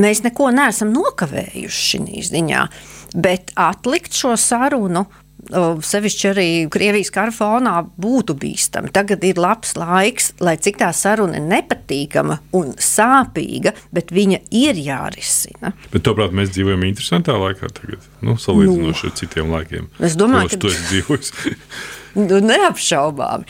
mēs 0.00 0.22
neko 0.26 0.50
neesam 0.54 0.92
nokavējuši 0.94 1.88
šī 1.90 2.22
ziņā. 2.30 2.62
Bet 3.12 3.52
atlikt 3.60 4.16
šo 4.16 4.36
sarunu 4.40 5.04
sevišķi 5.82 6.28
arī 6.30 6.46
Krievijas 6.70 7.10
kara 7.12 7.32
fonā 7.34 7.74
būtu 8.00 8.36
bīstami. 8.38 8.92
Tagad 8.94 9.24
ir 9.26 9.40
labs 9.42 9.74
laiks, 9.76 10.30
lai 10.40 10.54
cik 10.56 10.78
tā 10.80 10.92
saruna 10.94 11.40
ir 11.40 11.48
nepatīkama 11.50 12.38
un 12.58 12.74
sāpīga, 12.78 13.74
bet 13.92 14.14
viņa 14.14 14.38
ir 14.54 14.78
jārisina. 14.78 15.72
Bet, 15.90 16.04
toprāt, 16.06 16.34
mēs 16.36 16.54
dzīvojam 16.54 16.86
interesantā 16.86 17.34
laikā 17.40 17.72
tagad, 17.74 18.06
nu, 18.22 18.36
salīdzinoši 18.38 19.08
nu, 19.08 19.10
ar 19.10 19.18
citiem 19.18 19.52
laikiem. 19.56 19.90
Es 19.98 20.16
domāju, 20.18 20.54
ka 20.54 20.62
tu 20.62 20.70
esi 20.70 20.86
dzīvojis. 20.92 21.34
Nu, 22.18 22.38
neapšaubāmi. 22.44 23.46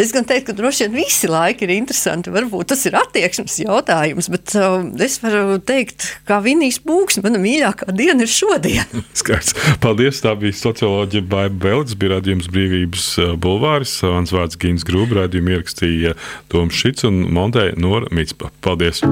Es 0.00 0.12
gan 0.14 0.24
teiktu, 0.24 0.50
ka 0.50 0.56
droši 0.56 0.86
vien 0.86 1.02
visi 1.02 1.28
laiki 1.28 1.66
ir 1.66 1.72
interesanti. 1.74 2.32
Varbūt 2.32 2.70
tas 2.72 2.84
ir 2.88 2.96
attieksmes 2.96 3.58
jautājums, 3.60 4.30
bet 4.32 4.54
uh, 4.56 4.78
es 5.02 5.18
varu 5.20 5.58
teikt, 5.58 6.06
kā 6.28 6.38
Vinijas 6.44 6.80
Būks, 6.86 7.20
mana 7.24 7.40
mīļākā 7.42 7.90
diena 7.98 8.24
ir 8.24 8.32
šodien. 8.32 9.04
Skaidrs. 9.20 9.52
Paldies. 9.82 10.22
Tā 10.24 10.34
bija 10.38 10.56
socioloģija 10.56 11.26
Baiba 11.28 11.60
Belts, 11.66 11.96
bija 11.98 12.16
radījums 12.16 12.48
brīvības 12.52 13.10
uh, 13.20 13.34
bulvāris. 13.40 13.98
Mans 14.06 14.32
vārds 14.34 14.58
Gīns 14.60 14.86
Grūba, 14.88 15.22
radījumu 15.24 15.56
ierakstīja 15.56 16.16
Toms 16.52 16.76
Šits 16.76 17.08
un 17.08 17.24
Montē 17.34 17.70
Nora 17.80 18.08
Mitspa. 18.14 18.52
Paldies! 18.64 19.04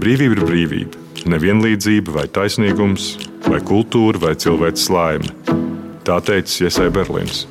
Brīvība 0.00 0.38
ir 0.38 0.46
brīvība. 0.46 1.06
Nevienlīdzība 1.28 2.14
vai 2.16 2.28
taisnīgums, 2.32 3.12
vai 3.44 3.60
kultūra 3.68 4.22
vai 4.22 4.36
cilvēks 4.40 4.88
laime 4.94 5.68
Tā 6.10 6.16
teica 6.26 6.64
Iesai 6.66 6.88
Berlīns. 6.90 7.44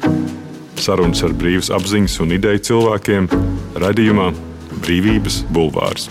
Sarunas 0.83 1.21
ar 1.23 1.31
brīvas 1.31 1.69
apziņas 1.71 2.17
un 2.25 2.33
ideju 2.35 2.59
cilvēkiem 2.67 3.29
radījumā 3.79 4.25
Brīvības 4.83 5.37
bulvārs. 5.55 6.09